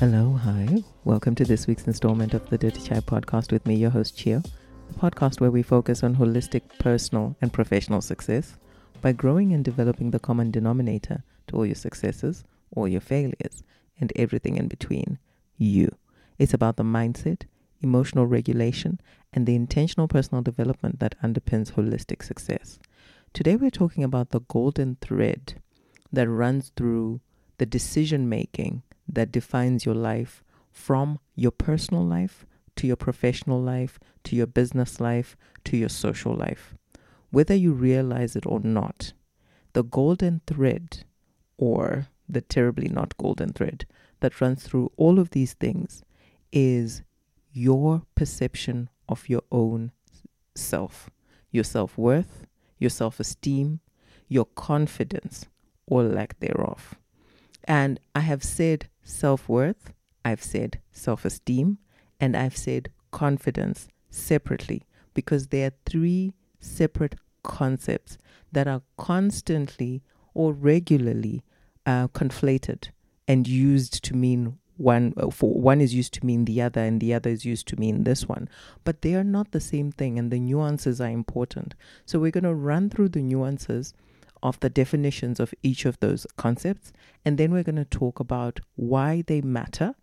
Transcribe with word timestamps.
Hello, 0.00 0.32
hi. 0.32 0.82
Welcome 1.04 1.34
to 1.34 1.44
this 1.44 1.66
week's 1.66 1.86
installment 1.86 2.32
of 2.32 2.48
the 2.48 2.56
Dirty 2.56 2.80
Chai 2.80 3.00
podcast 3.00 3.52
with 3.52 3.66
me, 3.66 3.74
your 3.74 3.90
host, 3.90 4.16
Chio, 4.16 4.40
the 4.88 4.98
podcast 4.98 5.42
where 5.42 5.50
we 5.50 5.62
focus 5.62 6.02
on 6.02 6.16
holistic 6.16 6.62
personal 6.78 7.36
and 7.42 7.52
professional 7.52 8.00
success 8.00 8.56
by 9.02 9.12
growing 9.12 9.52
and 9.52 9.62
developing 9.62 10.10
the 10.10 10.18
common 10.18 10.50
denominator 10.50 11.22
to 11.48 11.56
all 11.56 11.66
your 11.66 11.74
successes, 11.74 12.44
all 12.74 12.88
your 12.88 13.02
failures, 13.02 13.62
and 14.00 14.10
everything 14.16 14.56
in 14.56 14.68
between 14.68 15.18
you. 15.58 15.94
It's 16.38 16.54
about 16.54 16.76
the 16.76 16.82
mindset, 16.82 17.42
emotional 17.82 18.24
regulation, 18.24 19.02
and 19.34 19.44
the 19.44 19.54
intentional 19.54 20.08
personal 20.08 20.42
development 20.42 21.00
that 21.00 21.20
underpins 21.22 21.74
holistic 21.74 22.22
success. 22.22 22.78
Today, 23.34 23.54
we're 23.54 23.68
talking 23.68 24.02
about 24.02 24.30
the 24.30 24.40
golden 24.40 24.96
thread 25.02 25.60
that 26.10 26.26
runs 26.26 26.72
through 26.74 27.20
the 27.58 27.66
decision 27.66 28.30
making 28.30 28.82
that 29.14 29.32
defines 29.32 29.84
your 29.84 29.94
life 29.94 30.42
from 30.70 31.18
your 31.34 31.50
personal 31.50 32.04
life 32.04 32.46
to 32.76 32.86
your 32.86 32.96
professional 32.96 33.60
life 33.60 33.98
to 34.24 34.36
your 34.36 34.46
business 34.46 35.00
life 35.00 35.36
to 35.64 35.76
your 35.76 35.88
social 35.88 36.34
life. 36.34 36.74
Whether 37.30 37.54
you 37.54 37.72
realize 37.72 38.36
it 38.36 38.46
or 38.46 38.60
not, 38.60 39.12
the 39.72 39.84
golden 39.84 40.40
thread, 40.46 41.04
or 41.56 42.08
the 42.28 42.40
terribly 42.40 42.88
not 42.88 43.16
golden 43.16 43.52
thread, 43.52 43.86
that 44.20 44.40
runs 44.40 44.64
through 44.64 44.92
all 44.96 45.18
of 45.18 45.30
these 45.30 45.54
things 45.54 46.02
is 46.52 47.02
your 47.52 48.02
perception 48.14 48.88
of 49.08 49.28
your 49.28 49.42
own 49.52 49.92
self, 50.54 51.10
your 51.50 51.64
self 51.64 51.96
worth, 51.96 52.46
your 52.78 52.90
self 52.90 53.20
esteem, 53.20 53.80
your 54.28 54.44
confidence, 54.44 55.46
or 55.86 56.02
lack 56.02 56.38
thereof. 56.40 56.96
And 57.64 58.00
I 58.14 58.20
have 58.20 58.42
said 58.42 58.88
self 59.02 59.48
worth, 59.48 59.92
I've 60.24 60.42
said 60.42 60.80
self 60.92 61.24
esteem, 61.24 61.78
and 62.20 62.36
I've 62.36 62.56
said 62.56 62.90
confidence 63.10 63.88
separately 64.10 64.82
because 65.14 65.48
they 65.48 65.64
are 65.64 65.72
three 65.86 66.34
separate 66.60 67.16
concepts 67.42 68.18
that 68.52 68.68
are 68.68 68.82
constantly 68.96 70.02
or 70.34 70.52
regularly 70.52 71.42
uh, 71.86 72.08
conflated 72.08 72.88
and 73.26 73.48
used 73.48 74.04
to 74.04 74.14
mean 74.14 74.58
one 74.76 75.12
uh, 75.16 75.30
for 75.30 75.52
one 75.52 75.80
is 75.80 75.94
used 75.94 76.14
to 76.14 76.24
mean 76.24 76.46
the 76.46 76.62
other 76.62 76.80
and 76.80 77.00
the 77.00 77.12
other 77.12 77.30
is 77.30 77.44
used 77.44 77.68
to 77.68 77.76
mean 77.78 78.04
this 78.04 78.26
one. 78.26 78.48
But 78.82 79.02
they 79.02 79.14
are 79.14 79.24
not 79.24 79.52
the 79.52 79.60
same 79.60 79.92
thing 79.92 80.18
and 80.18 80.30
the 80.30 80.40
nuances 80.40 81.00
are 81.00 81.10
important. 81.10 81.74
So 82.06 82.18
we're 82.18 82.30
going 82.30 82.44
to 82.44 82.54
run 82.54 82.88
through 82.88 83.10
the 83.10 83.22
nuances 83.22 83.92
of 84.42 84.58
the 84.60 84.70
definitions 84.70 85.40
of 85.40 85.54
each 85.62 85.84
of 85.84 85.98
those 86.00 86.26
concepts. 86.36 86.92
And 87.24 87.38
then 87.38 87.52
we're 87.52 87.62
going 87.62 87.76
to 87.76 87.84
talk 87.84 88.20
about 88.20 88.60
why 88.76 89.22
they 89.26 89.40
matter 89.40 89.94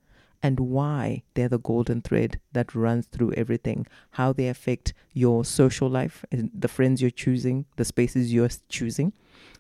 and 0.44 0.60
why 0.60 1.24
they're 1.34 1.50
the 1.50 1.60
golden 1.60 2.02
thread 2.02 2.40
that 2.52 2.76
runs 2.76 3.08
through 3.08 3.34
everything, 3.34 3.88
how 4.12 4.32
they 4.34 4.48
affect 4.48 4.94
your 5.14 5.44
social 5.44 5.90
life, 5.90 6.24
the 6.32 6.68
friends 6.68 7.02
you're 7.02 7.12
choosing, 7.12 7.66
the 7.76 7.86
spaces 7.86 8.32
you're 8.32 8.50
choosing, 8.70 9.14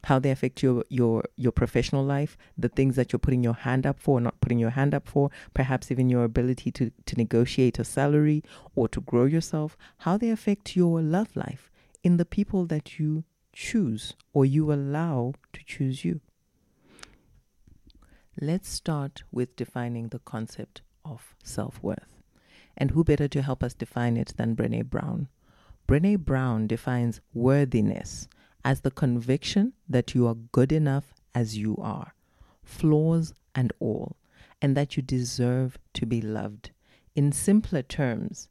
how 0.03 0.19
they 0.19 0.31
affect 0.31 0.61
your 0.61 0.83
your 0.89 1.23
your 1.35 1.51
professional 1.51 2.03
life, 2.03 2.37
the 2.57 2.69
things 2.69 2.95
that 2.95 3.11
you're 3.11 3.19
putting 3.19 3.43
your 3.43 3.53
hand 3.53 3.85
up 3.85 3.99
for 3.99 4.17
or 4.17 4.21
not 4.21 4.39
putting 4.39 4.59
your 4.59 4.71
hand 4.71 4.93
up 4.93 5.07
for, 5.07 5.31
perhaps 5.53 5.91
even 5.91 6.09
your 6.09 6.23
ability 6.23 6.71
to, 6.71 6.91
to 7.05 7.15
negotiate 7.15 7.79
a 7.79 7.83
salary 7.83 8.43
or 8.75 8.87
to 8.87 9.01
grow 9.01 9.25
yourself, 9.25 9.77
how 9.99 10.17
they 10.17 10.29
affect 10.29 10.75
your 10.75 11.01
love 11.01 11.35
life 11.35 11.71
in 12.03 12.17
the 12.17 12.25
people 12.25 12.65
that 12.67 12.99
you 12.99 13.23
choose 13.57 14.13
or 14.33 14.45
you 14.45 14.71
allow 14.71 15.33
to 15.51 15.63
choose 15.65 16.05
you. 16.05 16.21
Let's 18.39 18.69
start 18.69 19.23
with 19.31 19.55
defining 19.55 20.09
the 20.09 20.19
concept 20.19 20.81
of 21.03 21.33
self 21.43 21.81
worth. 21.81 22.21
And 22.77 22.91
who 22.91 23.03
better 23.03 23.27
to 23.29 23.41
help 23.41 23.63
us 23.63 23.73
define 23.73 24.15
it 24.15 24.33
than 24.37 24.55
Brene 24.55 24.87
Brown? 24.87 25.27
Brene 25.87 26.19
Brown 26.19 26.67
defines 26.67 27.19
worthiness 27.33 28.27
as 28.63 28.81
the 28.81 28.91
conviction 28.91 29.73
that 29.89 30.13
you 30.13 30.27
are 30.27 30.35
good 30.35 30.71
enough 30.71 31.15
as 31.33 31.57
you 31.57 31.75
are, 31.77 32.13
flaws 32.63 33.33
and 33.55 33.73
all, 33.79 34.17
and 34.61 34.77
that 34.77 34.95
you 34.95 35.01
deserve 35.01 35.79
to 35.95 36.05
be 36.05 36.21
loved. 36.21 36.69
In 37.15 37.31
simpler 37.31 37.81
terms, 37.81 38.49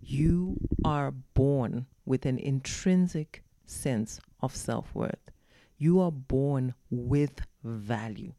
you 0.00 0.56
are 0.86 1.10
born 1.10 1.84
with 2.06 2.24
an 2.24 2.38
intrinsic 2.38 3.42
sense 3.72 4.20
of 4.40 4.54
self 4.54 4.94
worth. 4.94 5.30
You 5.78 6.00
are 6.00 6.12
born 6.12 6.74
with 6.90 7.40
value. 7.64 8.34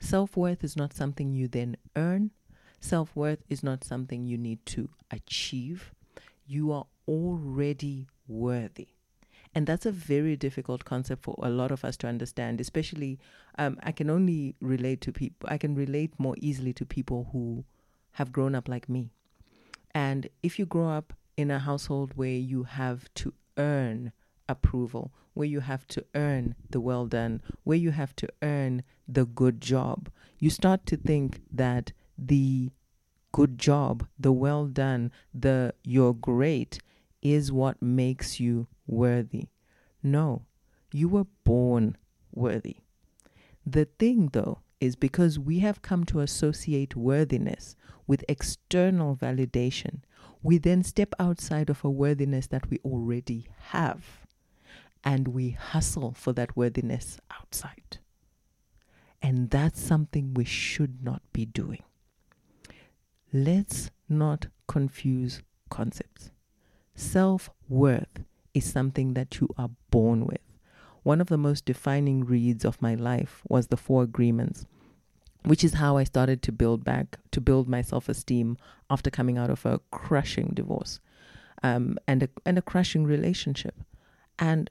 Self 0.00 0.36
worth 0.36 0.64
is 0.64 0.76
not 0.76 0.92
something 0.92 1.32
you 1.32 1.48
then 1.48 1.76
earn, 1.96 2.30
self 2.80 3.14
worth 3.14 3.42
is 3.48 3.62
not 3.62 3.84
something 3.84 4.24
you 4.24 4.38
need 4.38 4.64
to 4.66 4.88
achieve. 5.10 5.92
You 6.46 6.72
are 6.72 6.86
already 7.06 8.08
worthy. 8.26 8.88
And 9.54 9.66
that's 9.66 9.86
a 9.86 9.92
very 9.92 10.36
difficult 10.36 10.84
concept 10.84 11.22
for 11.22 11.34
a 11.42 11.50
lot 11.50 11.70
of 11.70 11.84
us 11.84 11.96
to 11.98 12.06
understand, 12.06 12.60
especially 12.60 13.18
um, 13.58 13.78
I 13.82 13.92
can 13.92 14.10
only 14.10 14.54
relate 14.60 15.00
to 15.02 15.12
people, 15.12 15.48
I 15.50 15.58
can 15.58 15.74
relate 15.74 16.12
more 16.18 16.34
easily 16.38 16.72
to 16.74 16.84
people 16.84 17.28
who 17.32 17.64
have 18.12 18.32
grown 18.32 18.54
up 18.54 18.68
like 18.68 18.88
me. 18.88 19.10
And 19.94 20.28
if 20.42 20.58
you 20.58 20.66
grow 20.66 20.90
up 20.90 21.12
in 21.36 21.50
a 21.50 21.58
household 21.58 22.12
where 22.14 22.28
you 22.28 22.64
have 22.64 23.12
to 23.14 23.32
earn 23.56 24.12
approval, 24.48 25.12
where 25.34 25.46
you 25.46 25.60
have 25.60 25.86
to 25.88 26.04
earn 26.14 26.54
the 26.70 26.80
well 26.80 27.06
done, 27.06 27.40
where 27.64 27.78
you 27.78 27.90
have 27.90 28.14
to 28.16 28.28
earn 28.42 28.82
the 29.06 29.24
good 29.24 29.60
job, 29.60 30.10
you 30.38 30.50
start 30.50 30.86
to 30.86 30.96
think 30.96 31.40
that 31.52 31.92
the 32.16 32.70
good 33.32 33.58
job, 33.58 34.06
the 34.18 34.32
well 34.32 34.66
done, 34.66 35.12
the 35.34 35.74
you're 35.84 36.14
great 36.14 36.80
is 37.22 37.52
what 37.52 37.80
makes 37.82 38.40
you 38.40 38.66
worthy. 38.86 39.48
No, 40.02 40.42
you 40.92 41.08
were 41.08 41.26
born 41.44 41.96
worthy. 42.32 42.76
The 43.66 43.84
thing, 43.84 44.30
though, 44.32 44.60
is 44.80 44.96
because 44.96 45.38
we 45.38 45.58
have 45.58 45.82
come 45.82 46.04
to 46.06 46.20
associate 46.20 46.96
worthiness 46.96 47.76
with 48.06 48.24
external 48.28 49.16
validation, 49.16 50.00
we 50.42 50.56
then 50.56 50.82
step 50.82 51.12
outside 51.18 51.68
of 51.68 51.84
a 51.84 51.90
worthiness 51.90 52.46
that 52.46 52.70
we 52.70 52.78
already 52.84 53.46
have 53.70 54.26
and 55.08 55.28
we 55.28 55.52
hustle 55.52 56.12
for 56.12 56.34
that 56.34 56.54
worthiness 56.54 57.18
outside. 57.30 57.96
And 59.22 59.48
that's 59.48 59.80
something 59.80 60.34
we 60.34 60.44
should 60.44 61.02
not 61.02 61.22
be 61.32 61.46
doing. 61.46 61.82
Let's 63.32 63.90
not 64.06 64.48
confuse 64.66 65.40
concepts. 65.70 66.30
Self 66.94 67.48
worth 67.70 68.22
is 68.52 68.70
something 68.70 69.14
that 69.14 69.40
you 69.40 69.48
are 69.56 69.70
born 69.90 70.26
with. 70.26 70.42
One 71.04 71.22
of 71.22 71.28
the 71.28 71.38
most 71.38 71.64
defining 71.64 72.26
reads 72.26 72.66
of 72.66 72.82
my 72.82 72.94
life 72.94 73.40
was 73.48 73.68
the 73.68 73.78
Four 73.78 74.02
Agreements, 74.02 74.66
which 75.42 75.64
is 75.64 75.74
how 75.74 75.96
I 75.96 76.04
started 76.04 76.42
to 76.42 76.52
build 76.52 76.84
back, 76.84 77.18
to 77.30 77.40
build 77.40 77.66
my 77.66 77.80
self 77.80 78.10
esteem 78.10 78.58
after 78.90 79.08
coming 79.08 79.38
out 79.38 79.48
of 79.48 79.64
a 79.64 79.80
crushing 79.90 80.50
divorce 80.52 81.00
um, 81.62 81.96
and, 82.06 82.24
a, 82.24 82.28
and 82.44 82.58
a 82.58 82.62
crushing 82.62 83.04
relationship. 83.04 83.74
And 84.38 84.70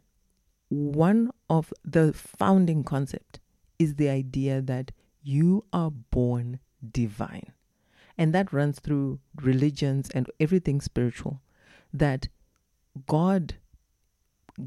one 0.69 1.31
of 1.49 1.73
the 1.83 2.13
founding 2.13 2.83
concept 2.83 3.39
is 3.79 3.95
the 3.95 4.09
idea 4.09 4.61
that 4.61 4.91
you 5.21 5.65
are 5.71 5.91
born 5.91 6.59
divine. 6.91 7.53
And 8.17 8.33
that 8.33 8.51
runs 8.51 8.79
through 8.79 9.19
religions 9.41 10.09
and 10.13 10.29
everything 10.39 10.81
spiritual. 10.81 11.41
That 11.93 12.27
God 13.05 13.55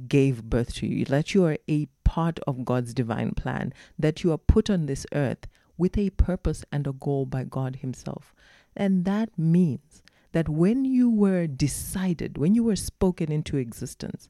gave 0.07 0.45
birth 0.45 0.75
to 0.75 0.87
you, 0.87 1.05
that 1.07 1.35
you 1.35 1.45
are 1.45 1.59
a 1.69 1.87
part 2.05 2.39
of 2.47 2.65
God's 2.65 2.95
divine 2.95 3.33
plan, 3.33 3.73
that 3.99 4.23
you 4.23 4.33
are 4.33 4.39
put 4.39 4.71
on 4.71 4.87
this 4.87 5.05
earth 5.13 5.47
with 5.77 5.99
a 5.99 6.11
purpose 6.11 6.65
and 6.71 6.87
a 6.87 6.93
goal 6.93 7.27
by 7.27 7.45
God 7.45 7.77
Himself. 7.77 8.35
And 8.77 9.05
that 9.05 9.37
means 9.37 10.03
that 10.33 10.49
when 10.49 10.85
you 10.85 11.11
were 11.11 11.47
decided, 11.47 12.39
when 12.39 12.55
you 12.55 12.63
were 12.63 12.77
spoken 12.77 13.33
into 13.33 13.57
existence, 13.57 14.29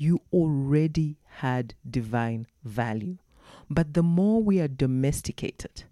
you 0.00 0.22
already 0.32 1.18
had 1.26 1.74
divine 1.88 2.46
value. 2.64 3.18
But 3.68 3.92
the 3.92 4.02
more 4.02 4.42
we 4.42 4.58
are 4.58 4.66
domesticated, 4.66 5.84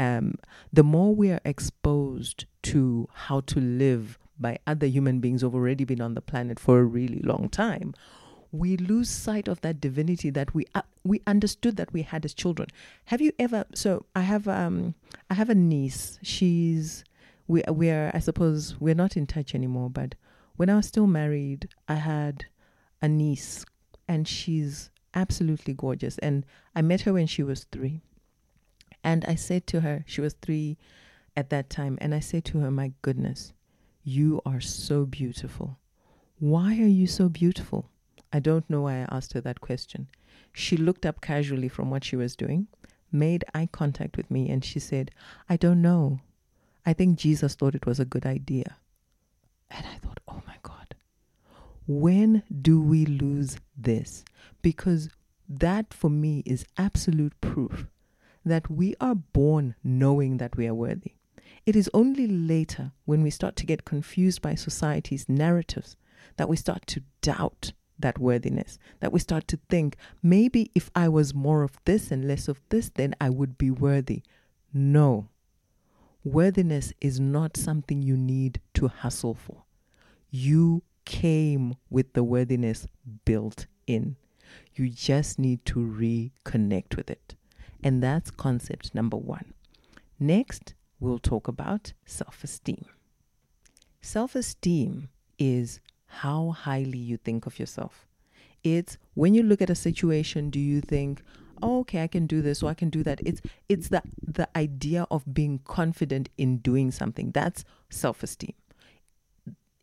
um, 0.00 0.34
the 0.72 0.82
more 0.82 1.14
we 1.14 1.30
are 1.30 1.40
exposed 1.44 2.46
to 2.64 3.08
how 3.12 3.40
to 3.42 3.60
live 3.60 4.18
by 4.38 4.58
other 4.66 4.86
human 4.86 5.20
beings 5.20 5.42
who've 5.42 5.54
already 5.54 5.84
been 5.84 6.00
on 6.00 6.14
the 6.14 6.20
planet 6.20 6.58
for 6.58 6.80
a 6.80 6.84
really 6.84 7.20
long 7.22 7.48
time, 7.48 7.94
we 8.50 8.76
lose 8.76 9.08
sight 9.08 9.46
of 9.46 9.60
that 9.60 9.80
divinity 9.80 10.28
that 10.28 10.52
we 10.54 10.66
uh, 10.74 10.82
we 11.04 11.22
understood 11.26 11.76
that 11.76 11.92
we 11.92 12.02
had 12.02 12.24
as 12.24 12.34
children. 12.34 12.68
Have 13.06 13.20
you 13.20 13.32
ever? 13.38 13.64
So 13.74 14.04
I 14.16 14.22
have 14.22 14.48
um 14.48 14.94
I 15.30 15.34
have 15.34 15.48
a 15.48 15.54
niece. 15.54 16.18
She's 16.22 17.04
we 17.46 17.62
we 17.70 17.90
are 17.90 18.10
I 18.12 18.18
suppose 18.18 18.76
we're 18.80 18.96
not 18.96 19.16
in 19.16 19.26
touch 19.26 19.54
anymore. 19.54 19.88
But 19.88 20.16
when 20.56 20.68
I 20.68 20.76
was 20.76 20.86
still 20.86 21.06
married, 21.06 21.68
I 21.88 21.94
had 21.94 22.46
a 23.02 23.08
niece, 23.08 23.66
and 24.08 24.26
she's 24.26 24.90
absolutely 25.12 25.74
gorgeous. 25.74 26.16
And 26.18 26.46
I 26.74 26.80
met 26.80 27.02
her 27.02 27.12
when 27.12 27.26
she 27.26 27.42
was 27.42 27.64
three. 27.64 28.00
And 29.04 29.24
I 29.26 29.34
said 29.34 29.66
to 29.68 29.80
her, 29.80 30.04
she 30.06 30.20
was 30.20 30.34
three, 30.34 30.78
at 31.36 31.50
that 31.50 31.70
time. 31.70 31.98
And 32.00 32.14
I 32.14 32.20
said 32.20 32.44
to 32.46 32.58
her, 32.60 32.70
My 32.70 32.92
goodness, 33.02 33.52
you 34.04 34.40
are 34.44 34.60
so 34.60 35.04
beautiful. 35.04 35.78
Why 36.38 36.72
are 36.72 36.86
you 36.86 37.06
so 37.06 37.28
beautiful? 37.28 37.88
I 38.32 38.40
don't 38.40 38.68
know 38.68 38.82
why 38.82 38.94
I 38.94 39.08
asked 39.10 39.32
her 39.34 39.40
that 39.42 39.60
question. 39.60 40.08
She 40.52 40.76
looked 40.76 41.06
up 41.06 41.20
casually 41.20 41.68
from 41.68 41.90
what 41.90 42.04
she 42.04 42.16
was 42.16 42.36
doing, 42.36 42.66
made 43.10 43.44
eye 43.54 43.68
contact 43.70 44.16
with 44.16 44.30
me, 44.30 44.48
and 44.50 44.64
she 44.64 44.78
said, 44.78 45.10
I 45.48 45.56
don't 45.56 45.82
know. 45.82 46.20
I 46.84 46.92
think 46.92 47.18
Jesus 47.18 47.54
thought 47.54 47.74
it 47.74 47.86
was 47.86 48.00
a 48.00 48.04
good 48.04 48.26
idea. 48.26 48.76
And 49.70 49.86
I 49.86 49.98
thought, 49.98 50.11
when 51.86 52.42
do 52.60 52.80
we 52.80 53.04
lose 53.04 53.56
this? 53.76 54.24
Because 54.62 55.10
that 55.48 55.92
for 55.92 56.10
me 56.10 56.42
is 56.46 56.64
absolute 56.76 57.38
proof 57.40 57.86
that 58.44 58.70
we 58.70 58.94
are 59.00 59.14
born 59.14 59.74
knowing 59.84 60.38
that 60.38 60.56
we 60.56 60.66
are 60.66 60.74
worthy. 60.74 61.12
It 61.64 61.76
is 61.76 61.90
only 61.94 62.26
later 62.26 62.92
when 63.04 63.22
we 63.22 63.30
start 63.30 63.54
to 63.56 63.66
get 63.66 63.84
confused 63.84 64.42
by 64.42 64.54
society's 64.54 65.28
narratives 65.28 65.96
that 66.36 66.48
we 66.48 66.56
start 66.56 66.86
to 66.88 67.02
doubt 67.20 67.72
that 67.98 68.18
worthiness, 68.18 68.78
that 69.00 69.12
we 69.12 69.20
start 69.20 69.46
to 69.48 69.58
think, 69.68 69.96
maybe 70.22 70.70
if 70.74 70.90
I 70.94 71.08
was 71.08 71.34
more 71.34 71.62
of 71.62 71.78
this 71.84 72.10
and 72.10 72.26
less 72.26 72.48
of 72.48 72.60
this, 72.68 72.90
then 72.94 73.14
I 73.20 73.30
would 73.30 73.56
be 73.58 73.70
worthy. 73.70 74.22
No. 74.72 75.28
Worthiness 76.24 76.92
is 77.00 77.20
not 77.20 77.56
something 77.56 78.02
you 78.02 78.16
need 78.16 78.60
to 78.74 78.88
hustle 78.88 79.34
for. 79.34 79.64
You 80.30 80.82
came 81.04 81.76
with 81.90 82.12
the 82.12 82.24
worthiness 82.24 82.86
built 83.24 83.66
in. 83.86 84.16
You 84.74 84.88
just 84.88 85.38
need 85.38 85.64
to 85.66 85.78
reconnect 85.78 86.96
with 86.96 87.10
it. 87.10 87.34
And 87.82 88.02
that's 88.02 88.30
concept 88.30 88.94
number 88.94 89.16
one. 89.16 89.54
Next, 90.18 90.74
we'll 91.00 91.18
talk 91.18 91.48
about 91.48 91.92
self 92.06 92.44
esteem. 92.44 92.84
Self 94.00 94.34
esteem 94.34 95.08
is 95.38 95.80
how 96.06 96.50
highly 96.50 96.98
you 96.98 97.16
think 97.16 97.46
of 97.46 97.58
yourself. 97.58 98.06
It's 98.62 98.98
when 99.14 99.34
you 99.34 99.42
look 99.42 99.60
at 99.60 99.70
a 99.70 99.74
situation, 99.74 100.50
do 100.50 100.60
you 100.60 100.80
think, 100.80 101.22
oh, 101.62 101.80
okay, 101.80 102.02
I 102.02 102.06
can 102.06 102.26
do 102.26 102.42
this 102.42 102.62
or 102.62 102.70
I 102.70 102.74
can 102.74 102.90
do 102.90 103.02
that. 103.02 103.20
It's 103.24 103.40
it's 103.68 103.88
the 103.88 104.02
the 104.22 104.48
idea 104.56 105.06
of 105.10 105.24
being 105.32 105.60
confident 105.64 106.28
in 106.36 106.58
doing 106.58 106.90
something. 106.90 107.30
That's 107.30 107.64
self-esteem. 107.90 108.54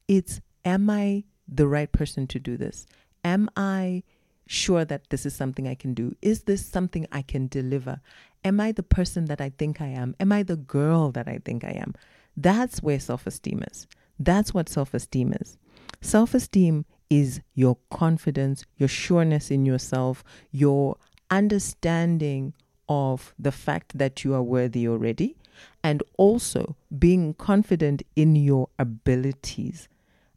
It's 0.07 0.41
am 0.69 0.87
I 0.87 1.23
the 1.47 1.67
right 1.67 1.91
person 1.91 2.27
to 2.27 2.39
do 2.39 2.55
this? 2.55 2.85
Am 3.23 3.49
I 3.57 4.03
sure 4.45 4.85
that 4.85 5.09
this 5.09 5.25
is 5.25 5.33
something 5.33 5.67
I 5.67 5.73
can 5.73 5.95
do? 5.95 6.15
Is 6.21 6.43
this 6.43 6.63
something 6.63 7.07
I 7.11 7.23
can 7.23 7.47
deliver? 7.47 8.01
Am 8.43 8.59
I 8.59 8.71
the 8.71 8.83
person 8.83 9.25
that 9.25 9.41
I 9.41 9.49
think 9.49 9.81
I 9.81 9.87
am? 9.87 10.15
Am 10.19 10.31
I 10.31 10.43
the 10.43 10.55
girl 10.55 11.11
that 11.11 11.27
I 11.27 11.39
think 11.43 11.63
I 11.63 11.71
am? 11.71 11.95
That's 12.37 12.83
where 12.83 12.99
self 12.99 13.25
esteem 13.25 13.63
is. 13.71 13.87
That's 14.19 14.53
what 14.53 14.69
self 14.69 14.93
esteem 14.93 15.33
is. 15.41 15.57
Self 16.01 16.35
esteem 16.35 16.85
is 17.09 17.41
your 17.55 17.77
confidence, 17.89 18.63
your 18.77 18.89
sureness 18.89 19.49
in 19.49 19.65
yourself, 19.65 20.23
your 20.51 20.97
understanding 21.31 22.53
of 22.87 23.33
the 23.39 23.51
fact 23.51 23.97
that 23.97 24.23
you 24.23 24.35
are 24.35 24.43
worthy 24.43 24.87
already, 24.87 25.35
and 25.83 26.03
also 26.17 26.75
being 26.97 27.33
confident 27.33 28.03
in 28.15 28.35
your 28.35 28.69
abilities 28.77 29.89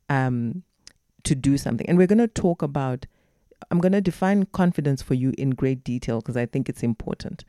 um, 0.09 0.63
to 1.25 1.35
do 1.35 1.57
something. 1.59 1.89
And 1.89 1.99
we're 1.99 2.07
going 2.07 2.19
to 2.19 2.29
talk 2.29 2.63
about, 2.63 3.07
I'm 3.71 3.81
going 3.81 3.93
to 3.93 4.01
define 4.01 4.47
confidence 4.47 5.03
for 5.03 5.15
you 5.15 5.33
in 5.39 5.51
great 5.51 5.85
detail 5.85 6.21
because 6.21 6.37
I 6.37 6.47
think 6.47 6.69
it's 6.69 6.83
important, 6.83 7.45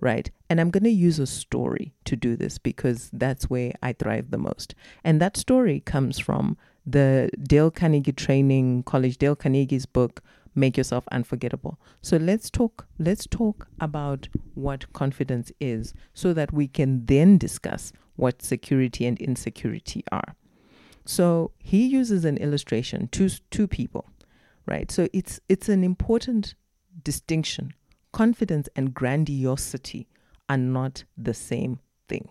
right? 0.00 0.30
And 0.48 0.60
I'm 0.60 0.70
going 0.70 0.84
to 0.84 0.90
use 0.90 1.18
a 1.18 1.26
story 1.26 1.92
to 2.04 2.16
do 2.16 2.36
this 2.36 2.58
because 2.58 3.10
that's 3.12 3.50
where 3.50 3.72
I 3.82 3.92
thrive 3.92 4.30
the 4.30 4.38
most. 4.38 4.74
And 5.04 5.20
that 5.20 5.36
story 5.36 5.80
comes 5.80 6.18
from 6.18 6.56
the 6.86 7.30
Dale 7.42 7.70
Carnegie 7.70 8.12
Training 8.12 8.84
College, 8.84 9.18
Dale 9.18 9.36
Carnegie's 9.36 9.86
book, 9.86 10.22
Make 10.54 10.76
Yourself 10.76 11.04
Unforgettable. 11.12 11.78
So 12.00 12.16
let's 12.16 12.48
talk 12.48 12.86
let's 12.98 13.26
talk 13.26 13.68
about 13.78 14.28
what 14.54 14.90
confidence 14.94 15.52
is 15.60 15.92
so 16.14 16.32
that 16.32 16.52
we 16.52 16.66
can 16.66 17.04
then 17.04 17.36
discuss 17.36 17.92
what 18.16 18.40
security 18.40 19.04
and 19.04 19.18
insecurity 19.18 20.02
are. 20.10 20.34
So 21.06 21.52
he 21.58 21.86
uses 21.86 22.24
an 22.24 22.36
illustration, 22.36 23.08
two 23.08 23.28
two 23.50 23.66
people, 23.66 24.10
right? 24.66 24.90
So 24.90 25.08
it's 25.12 25.40
it's 25.48 25.68
an 25.68 25.84
important 25.84 26.54
distinction. 27.02 27.72
Confidence 28.12 28.68
and 28.76 28.94
grandiosity 28.94 30.08
are 30.48 30.56
not 30.56 31.04
the 31.16 31.34
same 31.34 31.80
thing. 32.08 32.28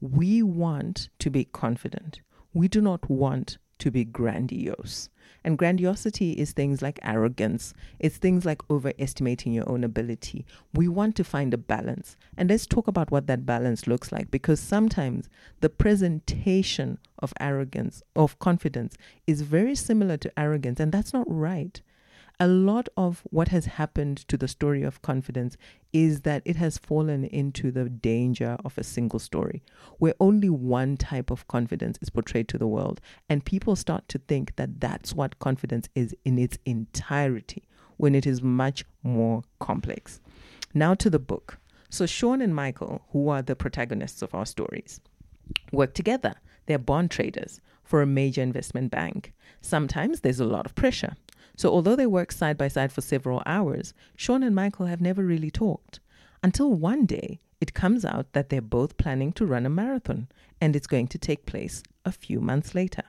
We 0.00 0.42
want 0.42 1.08
to 1.18 1.30
be 1.30 1.44
confident 1.44 2.20
we 2.56 2.68
do 2.68 2.80
not 2.80 3.10
want 3.10 3.58
to 3.78 3.90
be 3.90 4.04
grandiose. 4.04 5.08
And 5.44 5.56
grandiosity 5.56 6.32
is 6.32 6.52
things 6.52 6.82
like 6.82 6.98
arrogance, 7.02 7.72
it's 8.00 8.16
things 8.16 8.44
like 8.44 8.68
overestimating 8.68 9.52
your 9.52 9.68
own 9.70 9.84
ability. 9.84 10.44
We 10.74 10.88
want 10.88 11.14
to 11.16 11.24
find 11.24 11.54
a 11.54 11.58
balance. 11.58 12.16
And 12.36 12.50
let's 12.50 12.66
talk 12.66 12.88
about 12.88 13.12
what 13.12 13.28
that 13.28 13.46
balance 13.46 13.86
looks 13.86 14.10
like 14.10 14.30
because 14.30 14.58
sometimes 14.58 15.28
the 15.60 15.68
presentation 15.68 16.98
of 17.20 17.32
arrogance, 17.38 18.02
of 18.16 18.38
confidence, 18.40 18.96
is 19.26 19.42
very 19.42 19.76
similar 19.76 20.16
to 20.16 20.38
arrogance, 20.38 20.80
and 20.80 20.90
that's 20.90 21.12
not 21.12 21.26
right 21.28 21.80
a 22.38 22.46
lot 22.46 22.88
of 22.96 23.22
what 23.30 23.48
has 23.48 23.64
happened 23.64 24.18
to 24.28 24.36
the 24.36 24.48
story 24.48 24.82
of 24.82 25.00
confidence 25.00 25.56
is 25.92 26.20
that 26.22 26.42
it 26.44 26.56
has 26.56 26.76
fallen 26.76 27.24
into 27.24 27.70
the 27.70 27.88
danger 27.88 28.58
of 28.64 28.76
a 28.76 28.84
single 28.84 29.18
story 29.18 29.62
where 29.98 30.14
only 30.20 30.50
one 30.50 30.98
type 30.98 31.30
of 31.30 31.48
confidence 31.48 31.98
is 32.02 32.10
portrayed 32.10 32.48
to 32.48 32.58
the 32.58 32.66
world. 32.66 33.00
And 33.28 33.44
people 33.44 33.74
start 33.74 34.06
to 34.10 34.18
think 34.18 34.56
that 34.56 34.80
that's 34.80 35.14
what 35.14 35.38
confidence 35.38 35.88
is 35.94 36.14
in 36.24 36.38
its 36.38 36.58
entirety 36.66 37.64
when 37.96 38.14
it 38.14 38.26
is 38.26 38.42
much 38.42 38.84
more 39.02 39.42
complex. 39.58 40.20
Now 40.74 40.94
to 40.94 41.08
the 41.08 41.18
book. 41.18 41.58
So 41.88 42.04
sean 42.04 42.42
and 42.42 42.54
michael 42.54 43.02
who 43.12 43.30
are 43.30 43.40
the 43.40 43.56
protagonists 43.56 44.20
of 44.20 44.34
our 44.34 44.44
stories 44.44 45.00
work 45.72 45.94
together. 45.94 46.34
They're 46.66 46.78
bond 46.78 47.10
traders 47.10 47.60
for 47.82 48.02
a 48.02 48.06
major 48.06 48.42
investment 48.42 48.90
bank. 48.90 49.32
Sometimes 49.62 50.20
there's 50.20 50.40
a 50.40 50.44
lot 50.44 50.66
of 50.66 50.74
pressure 50.74 51.14
so, 51.56 51.70
although 51.70 51.96
they 51.96 52.06
work 52.06 52.30
side 52.30 52.58
by 52.58 52.68
side 52.68 52.92
for 52.92 53.00
several 53.00 53.42
hours, 53.46 53.94
Sean 54.14 54.42
and 54.42 54.54
Michael 54.54 54.86
have 54.86 55.00
never 55.00 55.24
really 55.24 55.50
talked. 55.50 56.00
Until 56.42 56.74
one 56.74 57.06
day, 57.06 57.40
it 57.60 57.72
comes 57.74 58.04
out 58.04 58.32
that 58.34 58.50
they're 58.50 58.60
both 58.60 58.98
planning 58.98 59.32
to 59.32 59.46
run 59.46 59.64
a 59.64 59.70
marathon, 59.70 60.28
and 60.60 60.76
it's 60.76 60.86
going 60.86 61.08
to 61.08 61.18
take 61.18 61.46
place 61.46 61.82
a 62.04 62.12
few 62.12 62.40
months 62.40 62.74
later. 62.74 63.02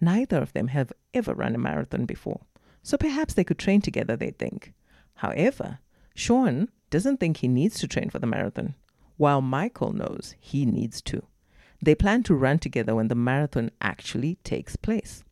Neither 0.00 0.38
of 0.38 0.54
them 0.54 0.68
have 0.68 0.92
ever 1.12 1.34
run 1.34 1.54
a 1.54 1.58
marathon 1.58 2.06
before, 2.06 2.40
so 2.82 2.96
perhaps 2.96 3.34
they 3.34 3.44
could 3.44 3.58
train 3.58 3.82
together, 3.82 4.16
they 4.16 4.30
think. 4.30 4.72
However, 5.16 5.78
Sean 6.14 6.70
doesn't 6.90 7.18
think 7.18 7.38
he 7.38 7.48
needs 7.48 7.78
to 7.80 7.88
train 7.88 8.08
for 8.08 8.18
the 8.18 8.26
marathon, 8.26 8.74
while 9.16 9.42
Michael 9.42 9.92
knows 9.92 10.34
he 10.40 10.64
needs 10.64 11.02
to. 11.02 11.22
They 11.82 11.94
plan 11.94 12.22
to 12.24 12.34
run 12.34 12.58
together 12.58 12.94
when 12.94 13.08
the 13.08 13.14
marathon 13.14 13.70
actually 13.82 14.36
takes 14.36 14.76
place. 14.76 15.22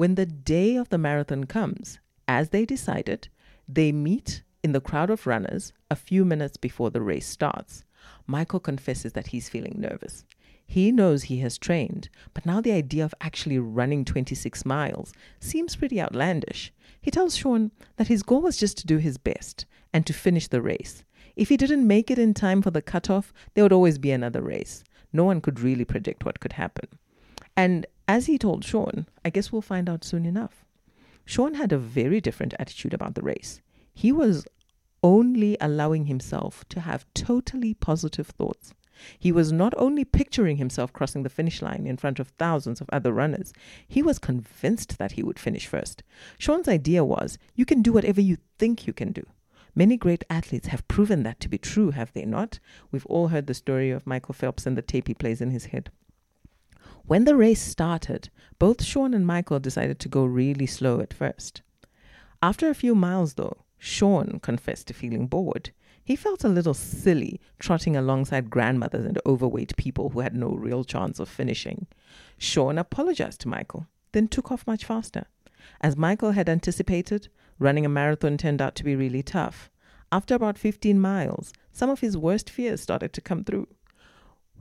When 0.00 0.14
the 0.14 0.24
day 0.24 0.76
of 0.76 0.88
the 0.88 0.96
marathon 0.96 1.44
comes, 1.44 1.98
as 2.26 2.48
they 2.48 2.64
decided, 2.64 3.28
they 3.68 3.92
meet 3.92 4.42
in 4.62 4.72
the 4.72 4.80
crowd 4.80 5.10
of 5.10 5.26
runners 5.26 5.74
a 5.90 5.94
few 5.94 6.24
minutes 6.24 6.56
before 6.56 6.88
the 6.88 7.02
race 7.02 7.26
starts. 7.26 7.84
Michael 8.26 8.60
confesses 8.60 9.12
that 9.12 9.26
he's 9.26 9.50
feeling 9.50 9.74
nervous. 9.76 10.24
He 10.66 10.90
knows 10.90 11.24
he 11.24 11.40
has 11.40 11.58
trained, 11.58 12.08
but 12.32 12.46
now 12.46 12.62
the 12.62 12.72
idea 12.72 13.04
of 13.04 13.14
actually 13.20 13.58
running 13.58 14.06
26 14.06 14.64
miles 14.64 15.12
seems 15.38 15.76
pretty 15.76 16.00
outlandish. 16.00 16.72
He 17.02 17.10
tells 17.10 17.36
Sean 17.36 17.70
that 17.96 18.08
his 18.08 18.22
goal 18.22 18.40
was 18.40 18.56
just 18.56 18.78
to 18.78 18.86
do 18.86 18.96
his 18.96 19.18
best 19.18 19.66
and 19.92 20.06
to 20.06 20.14
finish 20.14 20.48
the 20.48 20.62
race. 20.62 21.04
If 21.36 21.50
he 21.50 21.58
didn't 21.58 21.86
make 21.86 22.10
it 22.10 22.18
in 22.18 22.32
time 22.32 22.62
for 22.62 22.70
the 22.70 22.80
cutoff, 22.80 23.34
there 23.52 23.64
would 23.64 23.70
always 23.74 23.98
be 23.98 24.12
another 24.12 24.40
race. 24.40 24.82
No 25.12 25.24
one 25.24 25.42
could 25.42 25.60
really 25.60 25.84
predict 25.84 26.24
what 26.24 26.40
could 26.40 26.54
happen. 26.54 26.88
And 27.54 27.84
as 28.10 28.26
he 28.26 28.36
told 28.36 28.64
Sean, 28.64 29.06
I 29.24 29.30
guess 29.30 29.52
we'll 29.52 29.62
find 29.62 29.88
out 29.88 30.02
soon 30.02 30.26
enough. 30.26 30.64
Sean 31.24 31.54
had 31.54 31.70
a 31.70 31.78
very 31.78 32.20
different 32.20 32.54
attitude 32.58 32.92
about 32.92 33.14
the 33.14 33.22
race. 33.22 33.60
He 33.94 34.10
was 34.10 34.44
only 35.04 35.56
allowing 35.60 36.06
himself 36.06 36.64
to 36.70 36.80
have 36.80 37.06
totally 37.14 37.72
positive 37.72 38.26
thoughts. 38.26 38.74
He 39.16 39.30
was 39.30 39.52
not 39.52 39.74
only 39.76 40.04
picturing 40.04 40.56
himself 40.56 40.92
crossing 40.92 41.22
the 41.22 41.28
finish 41.28 41.62
line 41.62 41.86
in 41.86 41.96
front 41.96 42.18
of 42.18 42.30
thousands 42.30 42.80
of 42.80 42.90
other 42.92 43.12
runners, 43.12 43.52
he 43.86 44.02
was 44.02 44.18
convinced 44.18 44.98
that 44.98 45.12
he 45.12 45.22
would 45.22 45.38
finish 45.38 45.68
first. 45.68 46.02
Sean's 46.36 46.66
idea 46.66 47.04
was 47.04 47.38
you 47.54 47.64
can 47.64 47.80
do 47.80 47.92
whatever 47.92 48.20
you 48.20 48.38
think 48.58 48.88
you 48.88 48.92
can 48.92 49.12
do. 49.12 49.24
Many 49.72 49.96
great 49.96 50.24
athletes 50.28 50.66
have 50.66 50.88
proven 50.88 51.22
that 51.22 51.38
to 51.38 51.48
be 51.48 51.58
true, 51.58 51.92
have 51.92 52.12
they 52.12 52.24
not? 52.24 52.58
We've 52.90 53.06
all 53.06 53.28
heard 53.28 53.46
the 53.46 53.54
story 53.54 53.92
of 53.92 54.04
Michael 54.04 54.34
Phelps 54.34 54.66
and 54.66 54.76
the 54.76 54.82
tape 54.82 55.06
he 55.06 55.14
plays 55.14 55.40
in 55.40 55.52
his 55.52 55.66
head. 55.66 55.92
When 57.04 57.24
the 57.24 57.36
race 57.36 57.60
started, 57.60 58.30
both 58.58 58.82
Sean 58.82 59.14
and 59.14 59.26
Michael 59.26 59.58
decided 59.58 59.98
to 60.00 60.08
go 60.08 60.24
really 60.24 60.66
slow 60.66 61.00
at 61.00 61.12
first. 61.12 61.62
After 62.42 62.68
a 62.68 62.74
few 62.74 62.94
miles, 62.94 63.34
though, 63.34 63.64
Sean 63.78 64.40
confessed 64.40 64.86
to 64.88 64.94
feeling 64.94 65.26
bored. 65.26 65.70
He 66.04 66.16
felt 66.16 66.44
a 66.44 66.48
little 66.48 66.74
silly 66.74 67.40
trotting 67.58 67.96
alongside 67.96 68.50
grandmothers 68.50 69.04
and 69.04 69.18
overweight 69.26 69.76
people 69.76 70.10
who 70.10 70.20
had 70.20 70.34
no 70.34 70.50
real 70.50 70.84
chance 70.84 71.18
of 71.18 71.28
finishing. 71.28 71.86
Sean 72.38 72.78
apologized 72.78 73.40
to 73.42 73.48
Michael, 73.48 73.86
then 74.12 74.28
took 74.28 74.50
off 74.50 74.66
much 74.66 74.84
faster. 74.84 75.26
As 75.80 75.96
Michael 75.96 76.32
had 76.32 76.48
anticipated, 76.48 77.28
running 77.58 77.84
a 77.84 77.88
marathon 77.88 78.38
turned 78.38 78.62
out 78.62 78.74
to 78.76 78.84
be 78.84 78.96
really 78.96 79.22
tough. 79.22 79.70
After 80.12 80.34
about 80.34 80.58
15 80.58 80.98
miles, 80.98 81.52
some 81.72 81.90
of 81.90 82.00
his 82.00 82.16
worst 82.16 82.50
fears 82.50 82.80
started 82.80 83.12
to 83.12 83.20
come 83.20 83.44
through. 83.44 83.68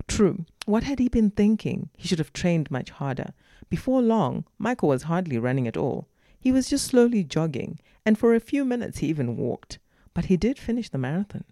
True, 0.08 0.46
what 0.66 0.84
had 0.84 1.00
he 1.00 1.10
been 1.10 1.32
thinking? 1.32 1.90
He 1.98 2.08
should 2.08 2.20
have 2.20 2.34
trained 2.34 2.72
much 2.72 2.90
harder. 2.90 3.34
Before 3.70 4.02
long, 4.02 4.46
Michael 4.58 4.90
was 4.90 5.04
hardly 5.04 5.38
running 5.38 5.68
at 5.68 5.78
all. 5.78 6.08
He 6.40 6.52
was 6.52 6.70
just 6.70 6.86
slowly 6.86 7.24
jogging, 7.24 7.80
and 8.06 8.18
for 8.18 8.34
a 8.34 8.40
few 8.40 8.64
minutes 8.66 9.00
he 9.00 9.08
even 9.08 9.38
walked. 9.38 9.78
But 10.14 10.26
he 10.26 10.38
did 10.38 10.58
finish 10.58 10.90
the 10.90 10.98
marathon. 10.98 11.44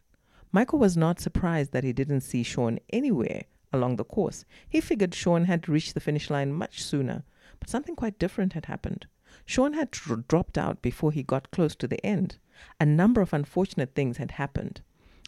Michael 0.51 0.79
was 0.79 0.97
not 0.97 1.19
surprised 1.19 1.71
that 1.73 1.83
he 1.83 1.93
didn't 1.93 2.21
see 2.21 2.41
Sean 2.41 2.79
anywhere 2.89 3.43
along 3.73 3.97
the 3.97 4.05
course. 4.05 4.45
He 4.67 4.81
figured 4.81 5.13
Sean 5.13 5.45
had 5.45 5.67
reached 5.67 5.93
the 5.93 5.99
finish 5.99 6.29
line 6.29 6.53
much 6.53 6.83
sooner, 6.83 7.23
but 7.59 7.69
something 7.69 7.95
quite 7.95 8.17
different 8.17 8.53
had 8.53 8.65
happened. 8.65 9.07
Sean 9.45 9.73
had 9.73 9.91
dropped 9.91 10.57
out 10.57 10.81
before 10.81 11.11
he 11.11 11.21
got 11.21 11.51
close 11.51 11.75
to 11.75 11.87
the 11.87 12.03
end. 12.05 12.37
A 12.79 12.85
number 12.85 13.21
of 13.21 13.33
unfortunate 13.33 13.93
things 13.93 14.17
had 14.17 14.31
happened. 14.31 14.81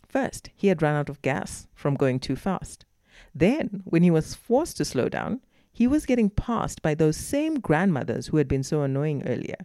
First, 0.07 0.49
he 0.55 0.67
had 0.67 0.81
run 0.81 0.95
out 0.95 1.09
of 1.09 1.21
gas 1.21 1.67
from 1.75 1.95
going 1.95 2.19
too 2.19 2.35
fast. 2.35 2.85
Then, 3.33 3.83
when 3.86 4.03
he 4.03 4.12
was 4.12 4.36
forced 4.36 4.77
to 4.77 4.86
slow 4.86 5.09
down, 5.09 5.41
he 5.71 5.88
was 5.88 6.05
getting 6.05 6.29
passed 6.29 6.81
by 6.81 6.93
those 6.95 7.15
same 7.15 7.59
grandmothers 7.59 8.27
who 8.27 8.38
had 8.38 8.48
been 8.48 8.63
so 8.63 8.81
annoying 8.81 9.25
earlier. 9.25 9.55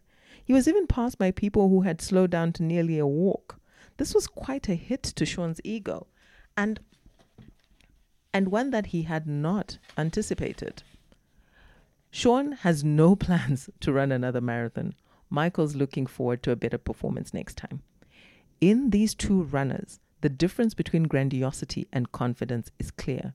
He 0.45 0.53
was 0.53 0.69
even 0.69 0.87
passed 0.87 1.19
by 1.19 1.31
people 1.31 1.69
who 1.69 1.83
had 1.83 2.03
slowed 2.03 2.31
down 2.31 2.53
to 2.55 2.63
nearly 2.63 2.99
a 2.99 3.07
walk. 3.07 3.59
This 3.97 4.15
was 4.15 4.27
quite 4.27 4.69
a 4.69 4.75
hit 4.75 5.03
to 5.03 5.25
Sean's 5.25 5.61
ego, 5.65 6.07
and 6.57 6.81
and 8.33 8.49
one 8.49 8.71
that 8.71 8.87
he 8.87 9.03
had 9.03 9.27
not 9.27 9.79
anticipated. 9.97 10.83
Sean 12.11 12.53
has 12.53 12.85
no 12.85 13.17
plans 13.25 13.71
to 13.81 13.93
run 13.93 14.13
another 14.13 14.41
marathon. 14.41 14.95
Michael's 15.31 15.75
looking 15.75 16.07
forward 16.07 16.43
to 16.43 16.51
a 16.51 16.57
better 16.57 16.79
performance 16.79 17.33
next 17.33 17.57
time. 17.57 17.83
In 18.61 18.91
these 18.91 19.15
two 19.15 19.43
runners, 19.43 20.01
the 20.21 20.29
difference 20.29 20.75
between 20.75 21.05
grandiosity 21.05 21.87
and 21.93 22.13
confidence 22.13 22.71
is 22.79 22.91
clear. 22.91 23.35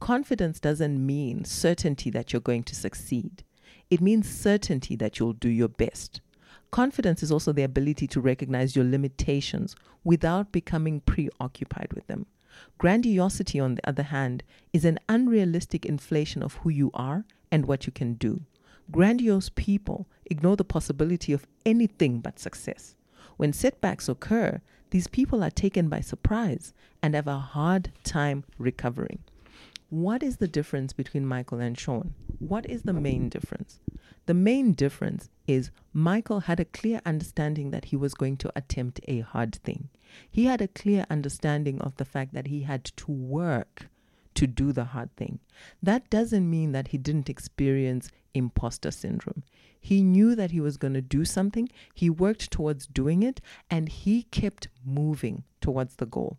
Confidence 0.00 0.60
doesn't 0.60 1.04
mean 1.04 1.44
certainty 1.44 2.10
that 2.10 2.32
you're 2.32 2.40
going 2.40 2.64
to 2.64 2.74
succeed, 2.74 3.42
it 3.90 4.00
means 4.00 4.28
certainty 4.28 4.96
that 4.96 5.18
you'll 5.18 5.32
do 5.32 5.48
your 5.48 5.68
best. 5.68 6.20
Confidence 6.70 7.22
is 7.22 7.32
also 7.32 7.52
the 7.52 7.62
ability 7.62 8.06
to 8.08 8.20
recognize 8.20 8.74
your 8.74 8.84
limitations 8.84 9.74
without 10.04 10.52
becoming 10.52 11.00
preoccupied 11.00 11.92
with 11.92 12.06
them. 12.08 12.26
Grandiosity, 12.78 13.60
on 13.60 13.76
the 13.76 13.88
other 13.88 14.02
hand, 14.02 14.42
is 14.72 14.84
an 14.84 14.98
unrealistic 15.08 15.86
inflation 15.86 16.42
of 16.42 16.54
who 16.54 16.70
you 16.70 16.90
are 16.92 17.24
and 17.50 17.66
what 17.66 17.86
you 17.86 17.92
can 17.92 18.14
do. 18.14 18.42
Grandiose 18.90 19.48
people 19.48 20.06
ignore 20.26 20.56
the 20.56 20.64
possibility 20.64 21.32
of 21.32 21.46
anything 21.64 22.20
but 22.20 22.38
success. 22.38 22.94
When 23.36 23.52
setbacks 23.52 24.08
occur, 24.08 24.60
these 24.90 25.06
people 25.06 25.42
are 25.42 25.50
taken 25.50 25.88
by 25.88 26.00
surprise 26.00 26.72
and 27.02 27.14
have 27.14 27.26
a 27.26 27.38
hard 27.38 27.92
time 28.04 28.44
recovering. 28.58 29.20
What 29.88 30.24
is 30.24 30.38
the 30.38 30.48
difference 30.48 30.92
between 30.92 31.24
Michael 31.24 31.60
and 31.60 31.78
Sean? 31.78 32.14
What 32.40 32.68
is 32.68 32.82
the 32.82 32.92
main 32.92 33.28
difference? 33.28 33.78
The 34.26 34.34
main 34.34 34.72
difference 34.72 35.30
is 35.46 35.70
Michael 35.92 36.40
had 36.40 36.58
a 36.58 36.64
clear 36.64 37.00
understanding 37.06 37.70
that 37.70 37.86
he 37.86 37.96
was 37.96 38.12
going 38.14 38.36
to 38.38 38.52
attempt 38.56 38.98
a 39.06 39.20
hard 39.20 39.54
thing. 39.54 39.88
He 40.28 40.46
had 40.46 40.60
a 40.60 40.66
clear 40.66 41.06
understanding 41.08 41.80
of 41.80 41.96
the 41.96 42.04
fact 42.04 42.34
that 42.34 42.48
he 42.48 42.62
had 42.62 42.84
to 42.84 43.12
work 43.12 43.88
to 44.34 44.48
do 44.48 44.72
the 44.72 44.86
hard 44.86 45.14
thing. 45.16 45.38
That 45.80 46.10
doesn't 46.10 46.50
mean 46.50 46.72
that 46.72 46.88
he 46.88 46.98
didn't 46.98 47.30
experience 47.30 48.10
imposter 48.34 48.90
syndrome. 48.90 49.44
He 49.80 50.02
knew 50.02 50.34
that 50.34 50.50
he 50.50 50.60
was 50.60 50.76
going 50.76 50.94
to 50.94 51.00
do 51.00 51.24
something, 51.24 51.68
he 51.94 52.10
worked 52.10 52.50
towards 52.50 52.88
doing 52.88 53.22
it, 53.22 53.40
and 53.70 53.88
he 53.88 54.24
kept 54.24 54.66
moving 54.84 55.44
towards 55.60 55.96
the 55.96 56.06
goal. 56.06 56.38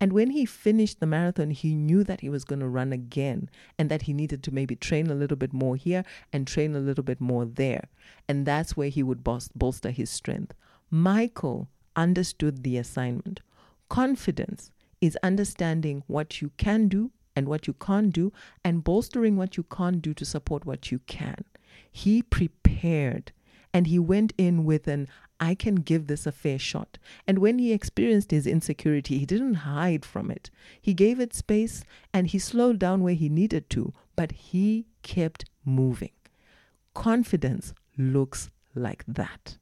And 0.00 0.12
when 0.12 0.30
he 0.30 0.44
finished 0.44 1.00
the 1.00 1.06
marathon, 1.06 1.50
he 1.50 1.74
knew 1.74 2.04
that 2.04 2.20
he 2.20 2.28
was 2.28 2.44
going 2.44 2.60
to 2.60 2.68
run 2.68 2.92
again 2.92 3.50
and 3.78 3.90
that 3.90 4.02
he 4.02 4.12
needed 4.12 4.42
to 4.44 4.54
maybe 4.54 4.76
train 4.76 5.10
a 5.10 5.14
little 5.14 5.36
bit 5.36 5.52
more 5.52 5.76
here 5.76 6.04
and 6.32 6.46
train 6.46 6.74
a 6.74 6.80
little 6.80 7.04
bit 7.04 7.20
more 7.20 7.44
there. 7.44 7.88
And 8.28 8.46
that's 8.46 8.76
where 8.76 8.88
he 8.88 9.02
would 9.02 9.24
bolster 9.24 9.90
his 9.90 10.10
strength. 10.10 10.54
Michael 10.90 11.68
understood 11.96 12.62
the 12.62 12.76
assignment. 12.76 13.40
Confidence 13.88 14.70
is 15.00 15.18
understanding 15.22 16.02
what 16.06 16.40
you 16.40 16.50
can 16.56 16.88
do 16.88 17.10
and 17.36 17.48
what 17.48 17.66
you 17.66 17.72
can't 17.74 18.12
do 18.12 18.32
and 18.64 18.82
bolstering 18.82 19.36
what 19.36 19.56
you 19.56 19.62
can't 19.62 20.02
do 20.02 20.12
to 20.14 20.24
support 20.24 20.64
what 20.64 20.90
you 20.90 20.98
can. 21.06 21.44
He 21.90 22.22
prepared 22.22 23.32
and 23.72 23.86
he 23.86 23.98
went 23.98 24.32
in 24.36 24.64
with 24.64 24.88
an 24.88 25.08
I 25.40 25.54
can 25.54 25.76
give 25.76 26.06
this 26.06 26.26
a 26.26 26.32
fair 26.32 26.58
shot. 26.58 26.98
And 27.26 27.38
when 27.38 27.58
he 27.58 27.72
experienced 27.72 28.30
his 28.30 28.46
insecurity, 28.46 29.18
he 29.18 29.26
didn't 29.26 29.54
hide 29.54 30.04
from 30.04 30.30
it. 30.30 30.50
He 30.80 30.94
gave 30.94 31.20
it 31.20 31.34
space 31.34 31.84
and 32.12 32.26
he 32.26 32.38
slowed 32.38 32.78
down 32.78 33.02
where 33.02 33.14
he 33.14 33.28
needed 33.28 33.70
to, 33.70 33.92
but 34.16 34.32
he 34.32 34.86
kept 35.02 35.44
moving. 35.64 36.12
Confidence 36.94 37.72
looks 37.96 38.50
like 38.74 39.04
that. 39.06 39.58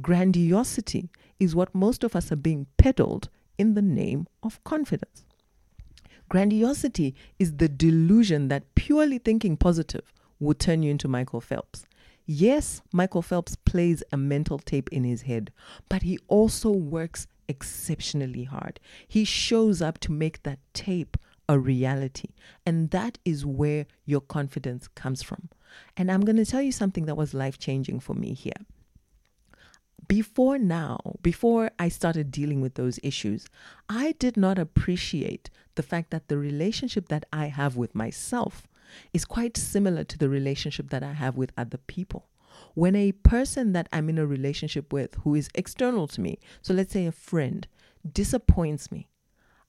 Grandiosity 0.00 1.10
is 1.38 1.54
what 1.54 1.74
most 1.74 2.04
of 2.04 2.16
us 2.16 2.32
are 2.32 2.36
being 2.36 2.66
peddled 2.76 3.28
in 3.56 3.74
the 3.74 3.82
name 3.82 4.26
of 4.42 4.62
confidence. 4.64 5.24
Grandiosity 6.28 7.14
is 7.38 7.56
the 7.56 7.68
delusion 7.68 8.48
that 8.48 8.74
purely 8.74 9.18
thinking 9.18 9.56
positive 9.56 10.12
will 10.40 10.54
turn 10.54 10.82
you 10.82 10.90
into 10.90 11.06
Michael 11.06 11.40
Phelps. 11.40 11.84
Yes, 12.26 12.80
Michael 12.92 13.22
Phelps 13.22 13.56
plays 13.56 14.02
a 14.10 14.16
mental 14.16 14.58
tape 14.58 14.88
in 14.90 15.04
his 15.04 15.22
head, 15.22 15.52
but 15.88 16.02
he 16.02 16.18
also 16.28 16.70
works 16.70 17.26
exceptionally 17.48 18.44
hard. 18.44 18.80
He 19.06 19.24
shows 19.24 19.82
up 19.82 19.98
to 20.00 20.12
make 20.12 20.42
that 20.42 20.58
tape 20.72 21.18
a 21.48 21.58
reality. 21.58 22.30
And 22.64 22.90
that 22.90 23.18
is 23.24 23.44
where 23.44 23.86
your 24.06 24.22
confidence 24.22 24.88
comes 24.88 25.22
from. 25.22 25.50
And 25.96 26.10
I'm 26.10 26.22
going 26.22 26.36
to 26.36 26.46
tell 26.46 26.62
you 26.62 26.72
something 26.72 27.06
that 27.06 27.16
was 27.16 27.34
life 27.34 27.58
changing 27.58 28.00
for 28.00 28.14
me 28.14 28.32
here. 28.32 28.52
Before 30.06 30.58
now, 30.58 30.98
before 31.22 31.70
I 31.78 31.88
started 31.88 32.30
dealing 32.30 32.60
with 32.60 32.74
those 32.74 33.00
issues, 33.02 33.46
I 33.88 34.12
did 34.12 34.36
not 34.36 34.58
appreciate 34.58 35.50
the 35.76 35.82
fact 35.82 36.10
that 36.10 36.28
the 36.28 36.36
relationship 36.38 37.08
that 37.08 37.24
I 37.32 37.46
have 37.46 37.76
with 37.76 37.94
myself 37.94 38.66
is 39.12 39.24
quite 39.24 39.56
similar 39.56 40.04
to 40.04 40.18
the 40.18 40.28
relationship 40.28 40.90
that 40.90 41.02
I 41.02 41.12
have 41.12 41.36
with 41.36 41.52
other 41.56 41.78
people. 41.78 42.28
When 42.74 42.96
a 42.96 43.12
person 43.12 43.72
that 43.72 43.88
I'm 43.92 44.08
in 44.08 44.18
a 44.18 44.26
relationship 44.26 44.92
with 44.92 45.14
who 45.22 45.34
is 45.34 45.48
external 45.54 46.06
to 46.08 46.20
me, 46.20 46.38
so 46.62 46.74
let's 46.74 46.92
say 46.92 47.06
a 47.06 47.12
friend, 47.12 47.66
disappoints 48.10 48.90
me, 48.90 49.08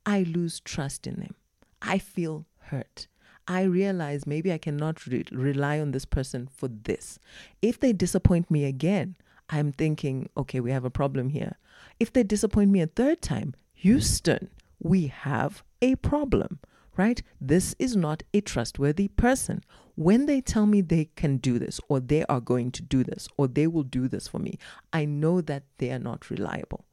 I 0.05 0.23
lose 0.23 0.59
trust 0.59 1.07
in 1.07 1.19
them. 1.19 1.35
I 1.81 1.97
feel 1.97 2.45
hurt. 2.59 3.07
I 3.47 3.61
realize 3.61 4.25
maybe 4.25 4.51
I 4.51 4.57
cannot 4.57 5.05
re- 5.05 5.25
rely 5.31 5.79
on 5.79 5.91
this 5.91 6.05
person 6.05 6.47
for 6.47 6.67
this. 6.67 7.19
If 7.61 7.79
they 7.79 7.93
disappoint 7.93 8.49
me 8.49 8.65
again, 8.65 9.17
I'm 9.49 9.71
thinking, 9.71 10.29
okay, 10.35 10.59
we 10.59 10.71
have 10.71 10.85
a 10.85 10.89
problem 10.89 11.29
here. 11.29 11.57
If 11.99 12.11
they 12.11 12.23
disappoint 12.23 12.71
me 12.71 12.81
a 12.81 12.87
third 12.87 13.21
time, 13.21 13.53
Houston, 13.73 14.49
we 14.79 15.07
have 15.07 15.63
a 15.81 15.95
problem 15.95 16.59
right? 16.97 17.21
This 17.39 17.75
is 17.79 17.95
not 17.95 18.23
a 18.33 18.41
trustworthy 18.41 19.07
person. 19.09 19.61
When 19.95 20.25
they 20.25 20.41
tell 20.41 20.65
me 20.65 20.81
they 20.81 21.09
can 21.15 21.37
do 21.37 21.57
this, 21.59 21.79
or 21.87 21.99
they 21.99 22.25
are 22.25 22.41
going 22.41 22.71
to 22.71 22.81
do 22.81 23.03
this, 23.03 23.27
or 23.37 23.47
they 23.47 23.67
will 23.67 23.83
do 23.83 24.07
this 24.07 24.27
for 24.27 24.39
me, 24.39 24.57
I 24.91 25.05
know 25.05 25.41
that 25.41 25.63
they 25.77 25.91
are 25.91 25.99
not 25.99 26.29
reliable. 26.29 26.85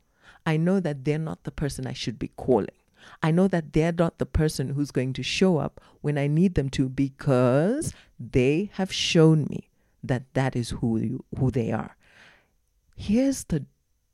I 0.46 0.56
know 0.56 0.80
that 0.80 1.04
they're 1.04 1.18
not 1.18 1.44
the 1.44 1.50
person 1.50 1.86
I 1.86 1.92
should 1.92 2.18
be 2.18 2.28
calling. 2.36 2.68
I 3.22 3.30
know 3.30 3.48
that 3.48 3.72
they're 3.72 3.92
not 3.92 4.18
the 4.18 4.26
person 4.26 4.70
who's 4.70 4.90
going 4.90 5.12
to 5.14 5.22
show 5.22 5.58
up 5.58 5.80
when 6.00 6.18
I 6.18 6.26
need 6.26 6.54
them 6.54 6.70
to 6.70 6.88
because 6.88 7.92
they 8.18 8.70
have 8.74 8.92
shown 8.92 9.46
me 9.50 9.68
that 10.04 10.22
that 10.34 10.54
is 10.56 10.70
who 10.70 10.98
you, 10.98 11.24
who 11.38 11.50
they 11.50 11.72
are. 11.72 11.96
Here's 12.96 13.44
the 13.44 13.64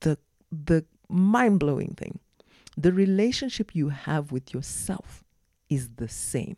the 0.00 0.18
the 0.50 0.84
mind-blowing 1.08 1.94
thing. 1.96 2.20
The 2.76 2.92
relationship 2.92 3.74
you 3.74 3.88
have 3.90 4.32
with 4.32 4.54
yourself 4.54 5.24
is 5.68 5.90
the 5.96 6.08
same. 6.08 6.56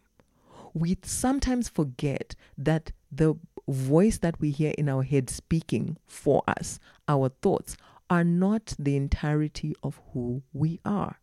We 0.74 0.96
sometimes 1.02 1.68
forget 1.68 2.34
that 2.56 2.92
the 3.10 3.34
voice 3.68 4.18
that 4.18 4.40
we 4.40 4.50
hear 4.50 4.72
in 4.76 4.88
our 4.88 5.02
head 5.02 5.30
speaking 5.30 5.96
for 6.06 6.42
us, 6.46 6.78
our 7.08 7.28
thoughts, 7.28 7.76
are 8.08 8.24
not 8.24 8.74
the 8.78 8.96
entirety 8.96 9.74
of 9.82 10.00
who 10.12 10.42
we 10.52 10.80
are. 10.84 11.18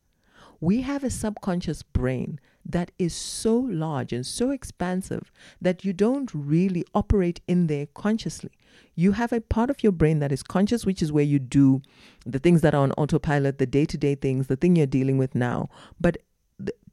We 0.60 0.82
have 0.82 1.04
a 1.04 1.10
subconscious 1.10 1.84
brain 1.84 2.40
that 2.66 2.92
is 2.98 3.14
so 3.14 3.58
large 3.58 4.12
and 4.12 4.26
so 4.26 4.50
expansive 4.50 5.32
that 5.62 5.86
you 5.86 5.94
don't 5.94 6.32
really 6.34 6.84
operate 6.94 7.42
in 7.48 7.68
there 7.68 7.88
consciously. 7.94 8.52
You 8.96 9.12
have 9.14 9.32
a 9.32 9.42
part 9.42 9.70
of 9.70 9.84
your 9.84 9.92
brain 9.92 10.20
that 10.20 10.32
is 10.32 10.44
conscious, 10.44 10.86
which 10.86 11.02
is 11.02 11.12
where 11.12 11.24
you 11.24 11.40
do 11.40 11.82
the 12.26 12.40
things 12.40 12.62
that 12.62 12.74
are 12.74 12.82
on 12.82 12.92
autopilot, 12.94 13.60
the 13.60 13.68
day 13.68 13.86
to 13.86 13.98
day 13.98 14.16
things, 14.16 14.48
the 14.48 14.56
thing 14.56 14.76
you're 14.76 14.88
dealing 14.88 15.18
with 15.18 15.36
now. 15.36 15.70
But 16.02 16.18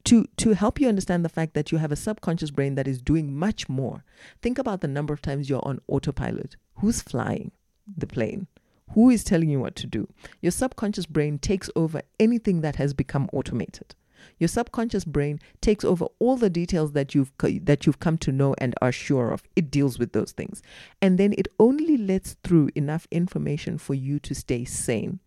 to 0.05 0.25
to 0.37 0.53
help 0.53 0.79
you 0.79 0.87
understand 0.87 1.25
the 1.25 1.29
fact 1.29 1.53
that 1.53 1.71
you 1.71 1.77
have 1.77 1.91
a 1.91 1.95
subconscious 1.95 2.51
brain 2.51 2.75
that 2.75 2.87
is 2.87 3.01
doing 3.01 3.37
much 3.37 3.67
more. 3.67 4.03
Think 4.41 4.57
about 4.57 4.81
the 4.81 4.87
number 4.87 5.13
of 5.13 5.21
times 5.21 5.49
you're 5.49 5.65
on 5.65 5.79
autopilot. 5.87 6.55
Who's 6.75 7.01
flying 7.01 7.51
the 7.97 8.07
plane? 8.07 8.47
Who 8.93 9.09
is 9.09 9.23
telling 9.23 9.49
you 9.49 9.59
what 9.59 9.75
to 9.77 9.87
do? 9.87 10.07
Your 10.41 10.51
subconscious 10.51 11.07
brain 11.07 11.39
takes 11.39 11.69
over 11.75 12.01
anything 12.19 12.61
that 12.61 12.75
has 12.75 12.93
become 12.93 13.29
automated. 13.33 13.95
Your 14.39 14.47
subconscious 14.47 15.05
brain 15.05 15.39
takes 15.61 15.83
over 15.83 16.05
all 16.19 16.35
the 16.37 16.49
details 16.49 16.91
that 16.93 17.15
you've 17.15 17.31
that 17.39 17.85
you've 17.85 17.99
come 17.99 18.17
to 18.19 18.31
know 18.31 18.55
and 18.59 18.75
are 18.81 18.91
sure 18.91 19.31
of. 19.31 19.43
It 19.55 19.71
deals 19.71 19.97
with 19.97 20.13
those 20.13 20.31
things. 20.31 20.61
And 21.01 21.17
then 21.17 21.33
it 21.37 21.47
only 21.59 21.97
lets 21.97 22.35
through 22.43 22.69
enough 22.75 23.07
information 23.11 23.77
for 23.77 23.93
you 23.93 24.19
to 24.19 24.35
stay 24.35 24.65
sane 24.65 25.19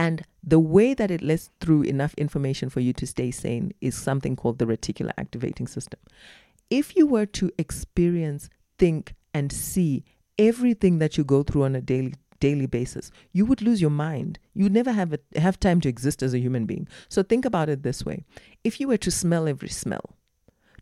and 0.00 0.22
the 0.42 0.58
way 0.58 0.94
that 0.94 1.10
it 1.10 1.20
lets 1.20 1.50
through 1.60 1.82
enough 1.82 2.14
information 2.14 2.70
for 2.70 2.80
you 2.80 2.94
to 2.94 3.06
stay 3.06 3.30
sane 3.30 3.70
is 3.82 3.94
something 3.94 4.34
called 4.34 4.58
the 4.58 4.64
reticular 4.64 5.12
activating 5.18 5.66
system. 5.66 6.00
If 6.70 6.96
you 6.96 7.06
were 7.06 7.26
to 7.26 7.52
experience, 7.58 8.48
think, 8.78 9.14
and 9.34 9.52
see 9.52 10.04
everything 10.38 11.00
that 11.00 11.18
you 11.18 11.24
go 11.24 11.42
through 11.42 11.64
on 11.64 11.76
a 11.76 11.82
daily 11.82 12.14
daily 12.40 12.64
basis, 12.64 13.10
you 13.32 13.44
would 13.44 13.60
lose 13.60 13.82
your 13.82 13.90
mind. 13.90 14.38
You'd 14.54 14.72
never 14.72 14.92
have 14.92 15.12
a, 15.12 15.18
have 15.38 15.60
time 15.60 15.82
to 15.82 15.90
exist 15.90 16.22
as 16.22 16.32
a 16.32 16.38
human 16.38 16.64
being. 16.64 16.88
So 17.10 17.22
think 17.22 17.44
about 17.44 17.68
it 17.68 17.82
this 17.82 18.02
way: 18.02 18.24
if 18.64 18.80
you 18.80 18.88
were 18.88 18.96
to 18.96 19.10
smell 19.10 19.46
every 19.46 19.68
smell, 19.68 20.16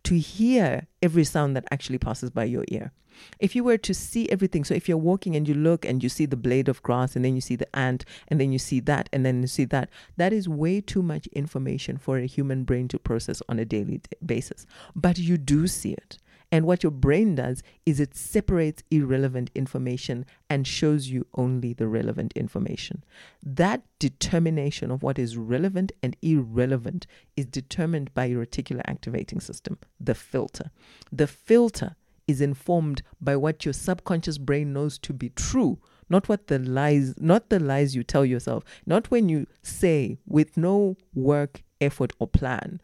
to 0.05 0.17
hear 0.17 0.87
every 1.03 1.25
sound 1.25 1.57
that 1.57 1.65
actually 1.73 1.99
passes 1.99 2.31
by 2.31 2.45
your 2.45 2.65
ear, 2.69 2.93
if 3.39 3.55
you 3.57 3.65
were 3.65 3.79
to 3.79 3.95
see 3.95 4.29
everything, 4.31 4.65
so 4.65 4.75
if 4.75 4.89
you're 4.89 4.97
walking 4.99 5.37
and 5.37 5.49
you 5.49 5.55
look 5.55 5.85
and 5.85 6.03
you 6.03 6.09
see 6.09 6.27
the 6.27 6.37
blade 6.37 6.69
of 6.69 6.83
grass 6.83 7.17
and 7.17 7.25
then 7.25 7.35
you 7.35 7.41
see 7.41 7.57
the 7.57 7.77
ant 7.77 8.05
and 8.29 8.41
then 8.41 8.53
you 8.53 8.59
see 8.59 8.81
that 8.81 9.09
and 9.13 9.25
then 9.25 9.41
you 9.41 9.47
see 9.47 9.65
that, 9.67 9.89
that 10.17 10.33
is 10.33 10.49
way 10.49 10.81
too 10.81 11.03
much 11.03 11.27
information 11.29 11.97
for 11.97 12.19
a 12.19 12.27
human 12.27 12.65
brain 12.65 12.89
to 12.89 12.99
process 12.99 13.43
on 13.49 13.59
a 13.59 13.65
daily 13.65 14.01
basis. 14.25 14.67
But 14.95 15.19
you 15.19 15.37
do 15.39 15.67
see 15.67 15.93
it. 15.93 16.19
And 16.51 16.67
what 16.67 16.83
your 16.83 16.93
brain 16.93 17.35
does 17.35 17.63
is 17.85 18.01
it 18.01 18.17
separates 18.17 18.83
irrelevant 18.91 19.51
information 19.55 20.25
and 20.49 20.67
shows 20.67 21.09
you 21.09 21.27
only 21.35 21.75
the 21.75 21.87
relevant 21.87 22.33
information. 22.35 23.05
That 23.43 23.83
determination 23.99 24.91
of 24.91 25.03
what 25.03 25.19
is 25.19 25.37
relevant 25.37 25.93
and 26.03 26.17
irrelevant 26.23 27.07
is 27.37 27.45
determined 27.47 28.15
by 28.15 28.27
your 28.27 28.47
reticular 28.47 28.83
activating 28.87 29.41
system, 29.41 29.79
the 30.01 30.15
filter. 30.15 30.71
The 31.13 31.27
filter 31.27 31.97
is 32.29 32.41
informed 32.41 33.03
by 33.21 33.35
what 33.35 33.65
your 33.65 33.73
subconscious 33.73 34.39
brain 34.39 34.73
knows 34.73 34.99
to 34.99 35.13
be 35.13 35.31
true 35.31 35.79
not 36.11 36.29
what 36.29 36.47
the 36.47 36.59
lies 36.59 37.15
not 37.19 37.49
the 37.49 37.59
lies 37.59 37.95
you 37.95 38.03
tell 38.03 38.25
yourself 38.25 38.65
not 38.87 39.11
when 39.11 39.29
you 39.29 39.47
say 39.63 40.19
with 40.27 40.57
no 40.57 40.97
work 41.15 41.63
effort 41.81 42.13
or 42.19 42.27
plan 42.27 42.81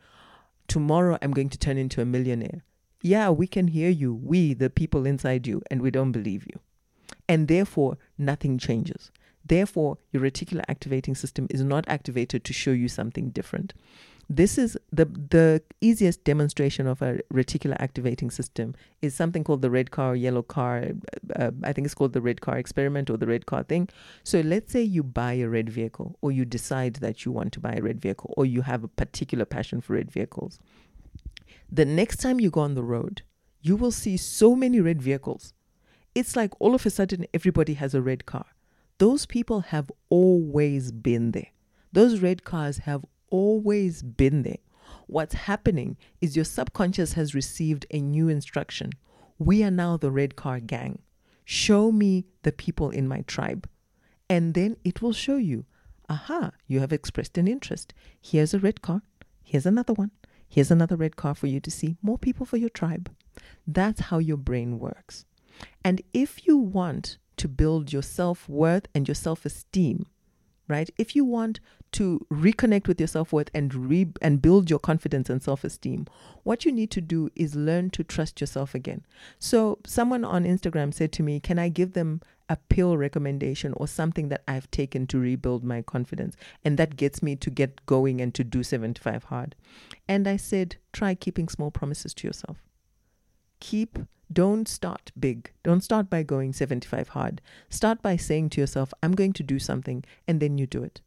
tomorrow 0.67 1.19
i'm 1.23 1.33
going 1.33 1.49
to 1.49 1.59
turn 1.59 1.79
into 1.79 2.01
a 2.01 2.05
millionaire. 2.05 2.65
Yeah 3.03 3.31
we 3.31 3.47
can 3.47 3.69
hear 3.69 3.91
you. 3.91 4.15
We 4.15 4.55
the 4.55 4.71
people 4.71 5.07
inside 5.07 5.47
you 5.47 5.63
and 5.71 5.83
we 5.83 5.91
don't 5.91 6.13
believe 6.13 6.47
you. 6.47 6.59
And 7.29 7.49
therefore 7.49 7.99
nothing 8.17 8.59
changes. 8.59 9.11
Therefore 9.45 9.99
your 10.11 10.23
reticular 10.23 10.63
activating 10.69 11.15
system 11.15 11.47
is 11.51 11.63
not 11.63 11.85
activated 11.87 12.45
to 12.45 12.53
show 12.53 12.71
you 12.73 12.89
something 12.89 13.31
different 13.31 13.75
this 14.29 14.59
is 14.59 14.77
the 14.93 15.05
the 15.05 15.63
easiest 15.81 16.25
demonstration 16.25 16.87
of 16.87 17.03
a 17.03 17.21
reticular 17.33 17.77
activating 17.79 18.31
system 18.31 18.75
is 19.03 19.15
something 19.15 19.45
called 19.45 19.63
the 19.63 19.71
red 19.71 19.91
car 19.91 20.17
yellow 20.17 20.43
car. 20.43 20.85
Uh, 21.37 21.51
I 21.63 21.73
think 21.73 21.85
it's 21.85 21.95
called 21.95 22.13
the 22.13 22.21
red 22.21 22.41
car 22.41 22.57
experiment 22.57 23.11
or 23.11 23.17
the 23.17 23.27
red 23.27 23.47
car 23.47 23.63
thing. 23.63 23.89
So 24.23 24.41
let's 24.41 24.73
say 24.73 24.83
you 24.83 25.03
buy 25.03 25.35
a 25.35 25.49
red 25.49 25.69
vehicle, 25.69 26.17
or 26.21 26.33
you 26.33 26.45
decide 26.45 26.95
that 26.97 27.25
you 27.25 27.33
want 27.33 27.53
to 27.55 27.61
buy 27.61 27.75
a 27.75 27.83
red 27.83 28.01
vehicle, 28.01 28.33
or 28.37 28.47
you 28.47 28.63
have 28.63 28.85
a 28.85 28.89
particular 28.89 29.45
passion 29.45 29.81
for 29.81 29.95
red 29.95 30.11
vehicles. 30.11 30.59
The 31.71 31.85
next 31.85 32.19
time 32.19 32.41
you 32.41 32.51
go 32.51 32.61
on 32.61 32.75
the 32.75 32.85
road, 32.85 33.23
you 33.61 33.77
will 33.77 33.93
see 33.93 34.17
so 34.17 34.55
many 34.55 34.81
red 34.81 35.03
vehicles. 35.03 35.53
It's 36.15 36.37
like 36.37 36.53
all 36.61 36.75
of 36.75 36.87
a 36.87 36.91
sudden 36.91 37.27
everybody 37.35 37.75
has 37.75 37.95
a 37.95 38.03
red 38.03 38.27
car. 38.27 38.47
Those 38.99 39.27
people 39.27 39.61
have 39.61 39.91
always 40.09 40.93
been 40.93 41.33
there. 41.33 41.49
Those 41.93 42.21
red 42.21 42.45
cars 42.45 42.79
have 42.79 43.05
always 43.35 44.01
been 44.01 44.43
there. 44.43 44.63
What's 45.09 45.35
happening 45.35 45.97
is 46.21 46.37
your 46.37 46.45
subconscious 46.45 47.15
has 47.15 47.35
received 47.35 47.85
a 47.91 48.01
new 48.01 48.29
instruction. 48.29 48.93
We 49.41 49.65
are 49.65 49.73
now 49.73 49.97
the 49.97 50.13
red 50.13 50.37
car 50.37 50.61
gang. 50.61 51.01
Show 51.45 51.91
me 51.91 52.27
the 52.45 52.53
people 52.53 52.91
in 52.91 53.09
my 53.09 53.23
tribe. 53.23 53.69
And 54.31 54.55
then 54.55 54.77
it 54.85 55.03
will 55.03 55.13
show 55.13 55.37
you, 55.37 55.65
aha, 56.09 56.53
you 56.69 56.79
have 56.79 56.93
expressed 56.93 57.37
an 57.37 57.49
interest. 57.49 57.93
Here's 58.23 58.55
a 58.55 58.61
red 58.61 58.83
car. 58.83 59.03
Here's 59.43 59.67
another 59.67 59.95
one. 59.95 60.13
Here's 60.49 60.71
another 60.71 60.95
red 60.95 61.17
car 61.17 61.35
for 61.35 61.49
you 61.49 61.59
to 61.59 61.73
see. 61.73 61.97
More 62.03 62.19
people 62.19 62.47
for 62.47 62.57
your 62.57 62.71
tribe. 62.71 63.11
That's 63.67 64.03
how 64.03 64.19
your 64.19 64.37
brain 64.37 64.79
works. 64.79 65.25
And 65.85 66.03
if 66.13 66.47
you 66.47 66.57
want 66.57 67.19
to 67.39 67.49
build 67.49 67.93
your 67.93 68.03
self 68.03 68.49
worth 68.49 68.87
and 68.95 69.09
your 69.09 69.17
self 69.17 69.45
esteem, 69.45 70.07
right? 70.69 70.91
If 70.97 71.15
you 71.15 71.25
want 71.25 71.61
to 71.93 72.27
reconnect 72.31 72.89
with 72.89 73.01
your 73.01 73.07
self-worth 73.07 73.51
and 73.55 73.73
re- 73.73 74.13
and 74.21 74.43
build 74.43 74.69
your 74.69 74.79
confidence 74.81 75.31
and 75.31 75.43
self-esteem, 75.43 76.07
what 76.43 76.65
you 76.65 76.73
need 76.73 76.91
to 76.91 77.01
do 77.01 77.31
is 77.37 77.55
learn 77.55 77.91
to 77.91 78.03
trust 78.03 78.41
yourself 78.41 78.75
again. 78.75 79.05
So 79.39 79.79
someone 79.87 80.25
on 80.25 80.45
Instagram 80.45 80.93
said 80.93 81.13
to 81.13 81.23
me, 81.23 81.39
"Can 81.39 81.59
I 81.59 81.69
give 81.69 81.93
them 81.93 82.21
a 82.49 82.57
pill 82.57 82.97
recommendation 82.97 83.73
or 83.77 83.87
something 83.87 84.29
that 84.29 84.43
I've 84.47 84.71
taken 84.71 85.07
to 85.07 85.19
rebuild 85.19 85.65
my 85.65 85.83
confidence 85.83 86.37
and 86.65 86.77
that 86.79 86.97
gets 86.97 87.23
me 87.23 87.37
to 87.37 87.49
get 87.49 87.87
going 87.87 88.21
and 88.21 88.35
to 88.35 88.43
do 88.43 88.63
75 88.63 89.25
hard?" 89.25 89.55
And 90.09 90.27
I 90.27 90.37
said, 90.37 90.77
"Try 90.93 91.15
keeping 91.15 91.49
small 91.49 91.71
promises 91.71 92.13
to 92.15 92.27
yourself." 92.27 92.63
Keep 93.61 94.01
don't 94.35 94.69
start 94.69 95.13
big. 95.19 95.53
Don't 95.63 95.83
start 95.83 96.11
by 96.11 96.23
going 96.23 96.53
75 96.53 97.11
hard. 97.11 97.41
Start 97.71 98.03
by 98.03 98.17
saying 98.17 98.51
to 98.51 98.61
yourself, 98.61 98.93
I'm 99.03 99.13
going 99.13 99.33
to 99.35 99.43
do 99.43 99.59
something, 99.59 100.05
and 100.29 100.41
then 100.41 100.59
you 100.59 100.67
do 100.67 100.83
it. 100.83 101.01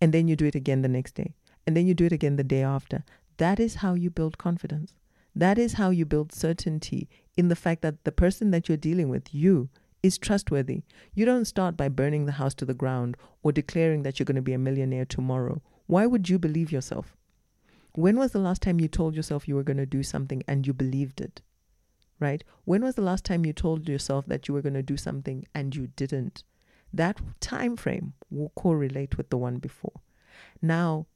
And 0.00 0.12
then 0.12 0.28
you 0.28 0.36
do 0.36 0.46
it 0.46 0.56
again 0.56 0.82
the 0.82 0.88
next 0.88 1.14
day. 1.14 1.34
And 1.66 1.76
then 1.76 1.86
you 1.86 1.94
do 1.94 2.06
it 2.06 2.12
again 2.12 2.36
the 2.36 2.44
day 2.44 2.62
after. 2.62 3.04
That 3.36 3.60
is 3.60 3.76
how 3.76 3.94
you 3.94 4.10
build 4.10 4.36
confidence. 4.36 4.94
That 5.34 5.58
is 5.58 5.74
how 5.74 5.90
you 5.90 6.04
build 6.04 6.32
certainty 6.32 7.08
in 7.36 7.48
the 7.48 7.56
fact 7.56 7.82
that 7.82 8.04
the 8.04 8.12
person 8.12 8.50
that 8.50 8.68
you're 8.68 8.76
dealing 8.76 9.08
with, 9.08 9.32
you, 9.32 9.70
is 10.02 10.18
trustworthy. 10.18 10.82
You 11.14 11.24
don't 11.24 11.44
start 11.44 11.76
by 11.76 11.88
burning 11.88 12.26
the 12.26 12.32
house 12.32 12.54
to 12.54 12.64
the 12.64 12.74
ground 12.74 13.16
or 13.42 13.52
declaring 13.52 14.02
that 14.02 14.18
you're 14.18 14.24
going 14.24 14.36
to 14.36 14.42
be 14.42 14.52
a 14.52 14.58
millionaire 14.58 15.04
tomorrow. 15.04 15.62
Why 15.86 16.06
would 16.06 16.28
you 16.28 16.38
believe 16.38 16.72
yourself? 16.72 17.16
When 17.94 18.18
was 18.18 18.32
the 18.32 18.38
last 18.38 18.62
time 18.62 18.80
you 18.80 18.88
told 18.88 19.14
yourself 19.14 19.46
you 19.46 19.54
were 19.54 19.62
going 19.62 19.76
to 19.76 19.86
do 19.86 20.02
something 20.02 20.42
and 20.48 20.66
you 20.66 20.72
believed 20.72 21.20
it? 21.20 21.42
Right? 22.22 22.42
When 22.64 22.82
was 22.82 22.94
the 22.94 23.02
last 23.02 23.24
time 23.24 23.44
you 23.44 23.52
told 23.52 23.88
yourself 23.88 24.26
that 24.26 24.48
you 24.48 24.54
were 24.54 24.62
going 24.62 24.74
to 24.74 24.82
do 24.82 24.96
something 24.96 25.46
and 25.54 25.74
you 25.74 25.88
didn't? 25.88 26.44
That 26.92 27.20
time 27.40 27.76
frame 27.76 28.14
will 28.30 28.52
correlate 28.54 29.16
with 29.16 29.30
the 29.30 29.36
one 29.36 29.58
before. 29.58 30.00
Now, 30.60 31.06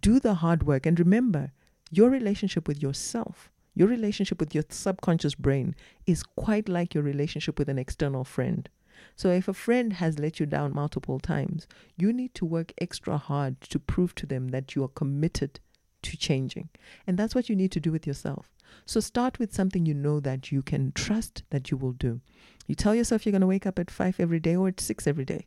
do 0.00 0.18
the 0.18 0.34
hard 0.34 0.64
work 0.64 0.86
and 0.86 0.98
remember 0.98 1.52
your 1.90 2.10
relationship 2.10 2.66
with 2.66 2.82
yourself, 2.82 3.50
your 3.74 3.88
relationship 3.88 4.40
with 4.40 4.54
your 4.54 4.64
subconscious 4.68 5.34
brain 5.34 5.74
is 6.06 6.22
quite 6.22 6.68
like 6.68 6.94
your 6.94 7.04
relationship 7.04 7.58
with 7.58 7.68
an 7.68 7.78
external 7.78 8.24
friend. 8.24 8.68
So, 9.14 9.30
if 9.30 9.46
a 9.46 9.54
friend 9.54 9.94
has 9.94 10.18
let 10.18 10.40
you 10.40 10.46
down 10.46 10.74
multiple 10.74 11.20
times, 11.20 11.66
you 11.96 12.12
need 12.12 12.34
to 12.34 12.46
work 12.46 12.72
extra 12.78 13.18
hard 13.18 13.60
to 13.62 13.78
prove 13.78 14.14
to 14.16 14.26
them 14.26 14.48
that 14.48 14.74
you 14.74 14.82
are 14.84 14.88
committed 14.88 15.60
to 16.02 16.16
changing. 16.16 16.70
And 17.06 17.18
that's 17.18 17.34
what 17.34 17.48
you 17.48 17.56
need 17.56 17.72
to 17.72 17.80
do 17.80 17.92
with 17.92 18.06
yourself. 18.06 18.50
So 18.84 19.00
start 19.00 19.38
with 19.38 19.54
something 19.54 19.86
you 19.86 19.94
know 19.94 20.20
that 20.20 20.52
you 20.52 20.62
can 20.62 20.92
trust 20.92 21.42
that 21.50 21.70
you 21.70 21.76
will 21.76 21.92
do. 21.92 22.20
You 22.66 22.74
tell 22.74 22.94
yourself 22.94 23.24
you're 23.24 23.32
going 23.32 23.40
to 23.40 23.46
wake 23.46 23.66
up 23.66 23.78
at 23.78 23.90
5 23.90 24.20
every 24.20 24.40
day 24.40 24.56
or 24.56 24.68
at 24.68 24.80
6 24.80 25.06
every 25.06 25.24
day. 25.24 25.46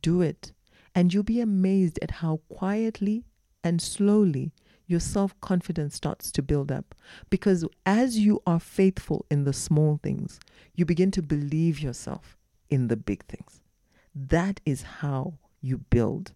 Do 0.00 0.22
it. 0.22 0.52
And 0.94 1.12
you'll 1.12 1.22
be 1.22 1.40
amazed 1.40 1.98
at 2.02 2.10
how 2.10 2.40
quietly 2.48 3.24
and 3.64 3.80
slowly 3.80 4.52
your 4.86 5.00
self 5.00 5.38
confidence 5.40 5.94
starts 5.96 6.30
to 6.32 6.42
build 6.42 6.70
up. 6.70 6.94
Because 7.30 7.64
as 7.86 8.18
you 8.18 8.42
are 8.46 8.60
faithful 8.60 9.24
in 9.30 9.44
the 9.44 9.52
small 9.52 9.98
things, 10.02 10.38
you 10.74 10.84
begin 10.84 11.10
to 11.12 11.22
believe 11.22 11.80
yourself 11.80 12.36
in 12.70 12.88
the 12.88 12.96
big 12.96 13.24
things. 13.24 13.60
That 14.14 14.60
is 14.66 14.82
how 14.82 15.34
you 15.60 15.78
build 15.78 16.32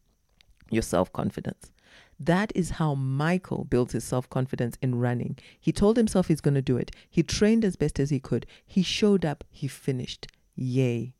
your 0.70 0.82
self 0.82 1.12
confidence. 1.12 1.70
That 2.18 2.50
is 2.54 2.70
how 2.70 2.94
Michael 2.94 3.64
built 3.64 3.92
his 3.92 4.04
self 4.04 4.28
confidence 4.30 4.78
in 4.80 4.94
running. 4.96 5.38
He 5.60 5.72
told 5.72 5.96
himself 5.96 6.28
he's 6.28 6.40
going 6.40 6.54
to 6.54 6.62
do 6.62 6.76
it. 6.76 6.90
He 7.08 7.22
trained 7.22 7.64
as 7.64 7.76
best 7.76 8.00
as 8.00 8.10
he 8.10 8.20
could. 8.20 8.46
He 8.66 8.82
showed 8.82 9.24
up. 9.24 9.44
He 9.50 9.68
finished. 9.68 10.26
Yay. 10.54 11.12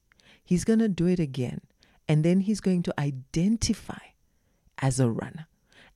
He's 0.43 0.65
going 0.65 0.79
to 0.79 0.89
do 0.89 1.07
it 1.07 1.21
again. 1.21 1.61
And 2.09 2.25
then 2.25 2.41
he's 2.41 2.61
going 2.61 2.83
to 2.85 2.95
identify 2.99 3.99
as 4.79 5.01
a 5.01 5.11
runner. 5.11 5.47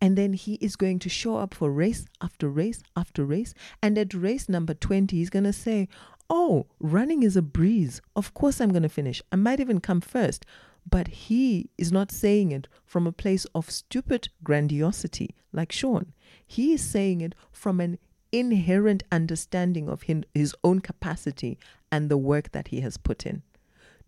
And 0.01 0.17
then 0.17 0.33
he 0.33 0.55
is 0.55 0.77
going 0.77 0.99
to 1.01 1.09
show 1.09 1.37
up 1.37 1.55
for 1.55 1.71
race 1.71 2.07
after 2.21 2.49
race 2.49 2.83
after 2.97 3.25
race. 3.25 3.55
And 3.83 3.97
at 3.97 4.15
race 4.15 4.49
number 4.49 4.75
20, 4.75 5.17
he's 5.17 5.31
going 5.31 5.45
to 5.45 5.53
say, 5.53 5.89
Oh, 6.29 6.67
running 6.79 7.23
is 7.23 7.37
a 7.37 7.43
breeze. 7.43 8.01
Of 8.15 8.35
course, 8.35 8.61
I'm 8.61 8.71
going 8.71 8.85
to 8.85 8.89
finish. 8.89 9.21
I 9.33 9.37
might 9.37 9.61
even 9.61 9.81
come 9.81 10.01
first. 10.01 10.47
But 10.89 11.09
he 11.09 11.71
is 11.77 11.93
not 11.93 12.11
saying 12.11 12.53
it 12.53 12.69
from 12.85 13.07
a 13.07 13.13
place 13.13 13.45
of 13.55 13.71
stupid 13.71 14.29
grandiosity 14.43 15.35
like 15.53 15.73
Sean. 15.73 16.13
He 16.47 16.73
is 16.73 16.83
saying 16.83 17.21
it 17.21 17.35
from 17.53 17.81
an 17.81 17.99
inherent 18.33 19.03
understanding 19.11 19.89
of 19.89 20.03
his 20.35 20.55
own 20.63 20.81
capacity 20.81 21.59
and 21.91 22.09
the 22.09 22.17
work 22.17 22.53
that 22.53 22.69
he 22.69 22.81
has 22.81 22.97
put 22.97 23.27
in. 23.27 23.43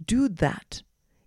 Do 0.04 0.28
that 0.28 0.82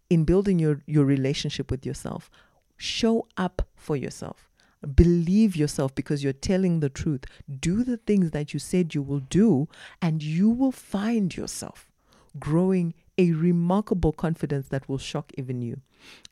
in 0.10 0.24
building 0.24 0.60
your, 0.60 0.82
your 0.86 1.06
relationship 1.06 1.72
with 1.72 1.86
yourself. 1.86 2.30
Show 2.78 3.28
up 3.38 3.68
for 3.76 3.96
yourself. 3.96 4.50
Believe 4.94 5.56
yourself 5.56 5.96
because 5.96 6.24
you're 6.24 6.34
telling 6.34 6.80
the 6.80 6.90
truth. 6.90 7.26
Do 7.60 7.84
the 7.84 7.98
things 7.98 8.32
that 8.32 8.54
you 8.54 8.60
said 8.60 8.94
you 8.94 9.02
will 9.02 9.22
do, 9.22 9.68
and 10.02 10.22
you 10.22 10.50
will 10.50 10.72
find 10.72 11.36
yourself 11.36 11.92
growing 12.40 12.94
a 13.18 13.32
remarkable 13.32 14.12
confidence 14.12 14.68
that 14.70 14.88
will 14.90 14.98
shock 14.98 15.32
even 15.38 15.62
you. 15.62 15.80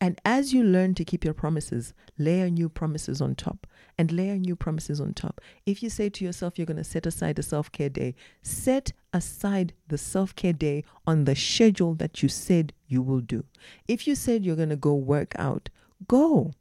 And 0.01 0.19
as 0.25 0.53
you 0.53 0.63
learn 0.63 0.93
to 0.95 1.05
keep 1.05 1.23
your 1.23 1.33
promises, 1.33 1.93
layer 2.17 2.49
new 2.49 2.69
promises 2.69 3.21
on 3.21 3.35
top 3.35 3.65
and 3.97 4.11
layer 4.11 4.37
new 4.37 4.55
promises 4.55 4.99
on 4.99 5.13
top. 5.13 5.41
If 5.65 5.81
you 5.81 5.89
say 5.89 6.09
to 6.09 6.25
yourself 6.25 6.57
you're 6.57 6.67
going 6.67 6.77
to 6.77 6.83
set 6.83 7.05
aside 7.05 7.39
a 7.39 7.43
self 7.43 7.71
care 7.71 7.89
day, 7.89 8.15
set 8.41 8.91
aside 9.13 9.73
the 9.87 9.97
self 9.97 10.35
care 10.35 10.53
day 10.53 10.83
on 11.07 11.23
the 11.23 11.35
schedule 11.35 11.95
that 11.95 12.21
you 12.21 12.29
said 12.29 12.73
you 12.87 13.01
will 13.01 13.21
do. 13.21 13.45
If 13.87 14.07
you 14.07 14.15
said 14.15 14.45
you're 14.45 14.55
going 14.55 14.69
to 14.69 14.75
go 14.75 14.93
work 14.93 15.33
out, 15.37 15.69
go. 16.07 16.51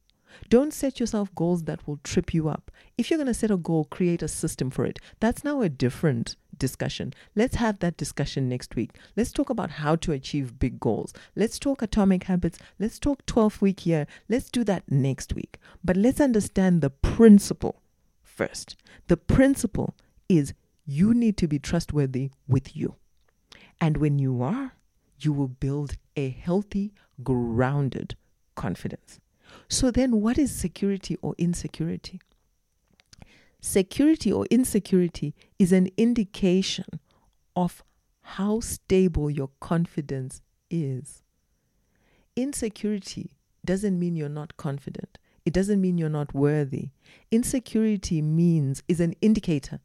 Don't 0.48 0.72
set 0.72 0.98
yourself 0.98 1.34
goals 1.34 1.64
that 1.64 1.86
will 1.86 1.98
trip 2.04 2.32
you 2.32 2.48
up. 2.48 2.70
If 2.96 3.10
you're 3.10 3.18
going 3.18 3.26
to 3.26 3.34
set 3.34 3.50
a 3.50 3.56
goal, 3.56 3.84
create 3.84 4.22
a 4.22 4.28
system 4.28 4.70
for 4.70 4.86
it. 4.86 4.98
That's 5.20 5.44
now 5.44 5.60
a 5.60 5.68
different 5.68 6.36
discussion. 6.62 7.12
Let's 7.34 7.56
have 7.56 7.80
that 7.80 7.96
discussion 7.96 8.48
next 8.48 8.76
week. 8.76 8.92
Let's 9.16 9.32
talk 9.32 9.50
about 9.50 9.70
how 9.82 9.96
to 9.96 10.12
achieve 10.12 10.60
big 10.60 10.78
goals. 10.78 11.12
Let's 11.34 11.58
talk 11.58 11.82
atomic 11.82 12.22
habits. 12.24 12.56
Let's 12.78 13.00
talk 13.00 13.26
12 13.26 13.60
week 13.60 13.84
year. 13.84 14.06
Let's 14.28 14.48
do 14.48 14.62
that 14.64 14.84
next 14.88 15.34
week. 15.34 15.58
But 15.82 15.96
let's 15.96 16.20
understand 16.20 16.80
the 16.80 16.90
principle 16.90 17.82
first. 18.22 18.76
The 19.08 19.16
principle 19.16 19.96
is 20.28 20.54
you 20.86 21.12
need 21.12 21.36
to 21.38 21.48
be 21.48 21.58
trustworthy 21.58 22.30
with 22.46 22.76
you. 22.76 22.94
And 23.80 23.96
when 23.96 24.20
you 24.20 24.40
are, 24.40 24.76
you 25.18 25.32
will 25.32 25.48
build 25.48 25.96
a 26.16 26.28
healthy, 26.28 26.94
grounded 27.24 28.14
confidence. 28.54 29.18
So 29.68 29.90
then, 29.90 30.20
what 30.20 30.38
is 30.38 30.54
security 30.54 31.18
or 31.22 31.34
insecurity? 31.38 32.20
Security 33.64 34.32
or 34.32 34.44
insecurity 34.50 35.36
is 35.56 35.72
an 35.72 35.88
indication 35.96 36.84
of 37.54 37.84
how 38.22 38.58
stable 38.58 39.30
your 39.30 39.50
confidence 39.60 40.42
is. 40.68 41.22
Insecurity 42.34 43.36
doesn't 43.64 43.98
mean 43.98 44.16
you're 44.16 44.28
not 44.28 44.56
confident. 44.56 45.16
It 45.46 45.54
doesn't 45.54 45.80
mean 45.80 45.96
you're 45.96 46.08
not 46.08 46.34
worthy. 46.34 46.90
Insecurity 47.30 48.20
means 48.20 48.82
is 48.88 48.98
an 48.98 49.14
indicator 49.20 49.78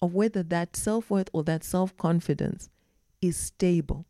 of 0.00 0.14
whether 0.14 0.44
that 0.44 0.76
self-worth 0.76 1.28
or 1.32 1.42
that 1.42 1.64
self-confidence 1.64 2.70
is 3.20 3.36
stable 3.36 4.06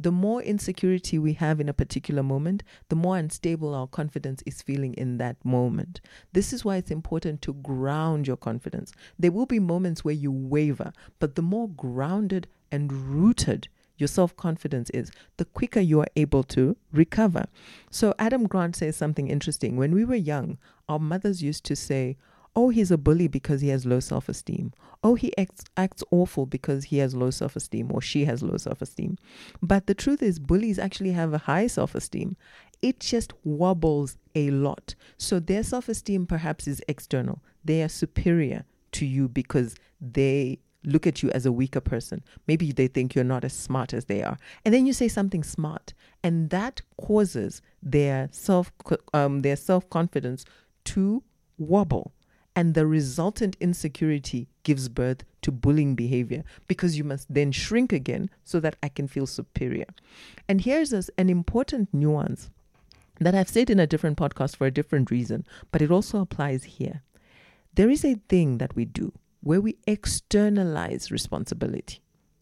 the 0.00 0.10
more 0.10 0.42
insecurity 0.42 1.18
we 1.18 1.34
have 1.34 1.60
in 1.60 1.68
a 1.68 1.74
particular 1.74 2.22
moment, 2.22 2.62
the 2.88 2.96
more 2.96 3.18
unstable 3.18 3.74
our 3.74 3.86
confidence 3.86 4.42
is 4.46 4.62
feeling 4.62 4.94
in 4.94 5.18
that 5.18 5.36
moment. 5.44 6.00
This 6.32 6.54
is 6.54 6.64
why 6.64 6.76
it's 6.76 6.90
important 6.90 7.42
to 7.42 7.52
ground 7.52 8.26
your 8.26 8.38
confidence. 8.38 8.92
There 9.18 9.30
will 9.30 9.44
be 9.44 9.58
moments 9.58 10.02
where 10.02 10.14
you 10.14 10.32
waver, 10.32 10.92
but 11.18 11.34
the 11.34 11.42
more 11.42 11.68
grounded 11.68 12.48
and 12.72 12.90
rooted 12.90 13.68
your 13.98 14.08
self 14.08 14.34
confidence 14.34 14.88
is, 14.90 15.10
the 15.36 15.44
quicker 15.44 15.80
you 15.80 16.00
are 16.00 16.08
able 16.16 16.42
to 16.44 16.74
recover. 16.90 17.44
So, 17.90 18.14
Adam 18.18 18.46
Grant 18.46 18.76
says 18.76 18.96
something 18.96 19.28
interesting. 19.28 19.76
When 19.76 19.94
we 19.94 20.06
were 20.06 20.14
young, 20.14 20.56
our 20.88 20.98
mothers 20.98 21.42
used 21.42 21.64
to 21.64 21.76
say, 21.76 22.16
Oh, 22.56 22.70
he's 22.70 22.90
a 22.90 22.98
bully 22.98 23.28
because 23.28 23.60
he 23.60 23.68
has 23.68 23.86
low 23.86 24.00
self 24.00 24.28
esteem. 24.28 24.72
Oh, 25.02 25.14
he 25.14 25.36
acts, 25.38 25.64
acts 25.76 26.02
awful 26.10 26.46
because 26.46 26.84
he 26.84 26.98
has 26.98 27.14
low 27.14 27.30
self 27.30 27.56
esteem 27.56 27.90
or 27.92 28.00
she 28.00 28.24
has 28.24 28.42
low 28.42 28.56
self 28.56 28.82
esteem. 28.82 29.18
But 29.62 29.86
the 29.86 29.94
truth 29.94 30.22
is, 30.22 30.38
bullies 30.38 30.78
actually 30.78 31.12
have 31.12 31.32
a 31.32 31.38
high 31.38 31.68
self 31.68 31.94
esteem. 31.94 32.36
It 32.82 33.00
just 33.00 33.32
wobbles 33.44 34.16
a 34.34 34.50
lot. 34.50 34.94
So 35.16 35.38
their 35.38 35.62
self 35.62 35.88
esteem 35.88 36.26
perhaps 36.26 36.66
is 36.66 36.82
external. 36.88 37.42
They 37.64 37.82
are 37.82 37.88
superior 37.88 38.64
to 38.92 39.06
you 39.06 39.28
because 39.28 39.76
they 40.00 40.58
look 40.84 41.06
at 41.06 41.22
you 41.22 41.30
as 41.30 41.46
a 41.46 41.52
weaker 41.52 41.80
person. 41.80 42.24
Maybe 42.46 42.72
they 42.72 42.88
think 42.88 43.14
you're 43.14 43.24
not 43.24 43.44
as 43.44 43.52
smart 43.52 43.92
as 43.92 44.06
they 44.06 44.22
are. 44.22 44.38
And 44.64 44.74
then 44.74 44.86
you 44.86 44.92
say 44.92 45.08
something 45.08 45.44
smart, 45.44 45.92
and 46.22 46.50
that 46.50 46.80
causes 47.00 47.62
their 47.82 48.28
self 48.32 48.72
um, 49.14 49.40
their 49.42 49.56
self 49.56 49.88
confidence 49.90 50.44
to 50.84 51.22
wobble 51.58 52.12
and 52.56 52.74
the 52.74 52.86
resultant 52.86 53.56
insecurity 53.60 54.48
gives 54.62 54.88
birth 54.88 55.24
to 55.42 55.52
bullying 55.52 55.94
behavior 55.94 56.42
because 56.66 56.98
you 56.98 57.04
must 57.04 57.32
then 57.32 57.52
shrink 57.52 57.92
again 57.92 58.28
so 58.44 58.60
that 58.60 58.76
I 58.82 58.88
can 58.88 59.06
feel 59.06 59.26
superior. 59.26 59.86
And 60.48 60.60
here's 60.60 60.92
an 60.92 61.30
important 61.30 61.92
nuance 61.92 62.50
that 63.20 63.34
I've 63.34 63.48
said 63.48 63.70
in 63.70 63.78
a 63.78 63.86
different 63.86 64.18
podcast 64.18 64.56
for 64.56 64.66
a 64.66 64.70
different 64.70 65.10
reason, 65.10 65.46
but 65.70 65.82
it 65.82 65.90
also 65.90 66.20
applies 66.20 66.64
here. 66.64 67.02
There 67.74 67.90
is 67.90 68.04
a 68.04 68.20
thing 68.28 68.58
that 68.58 68.74
we 68.74 68.84
do 68.84 69.12
where 69.42 69.60
we 69.60 69.76
externalize 69.86 71.10
responsibility, 71.10 72.00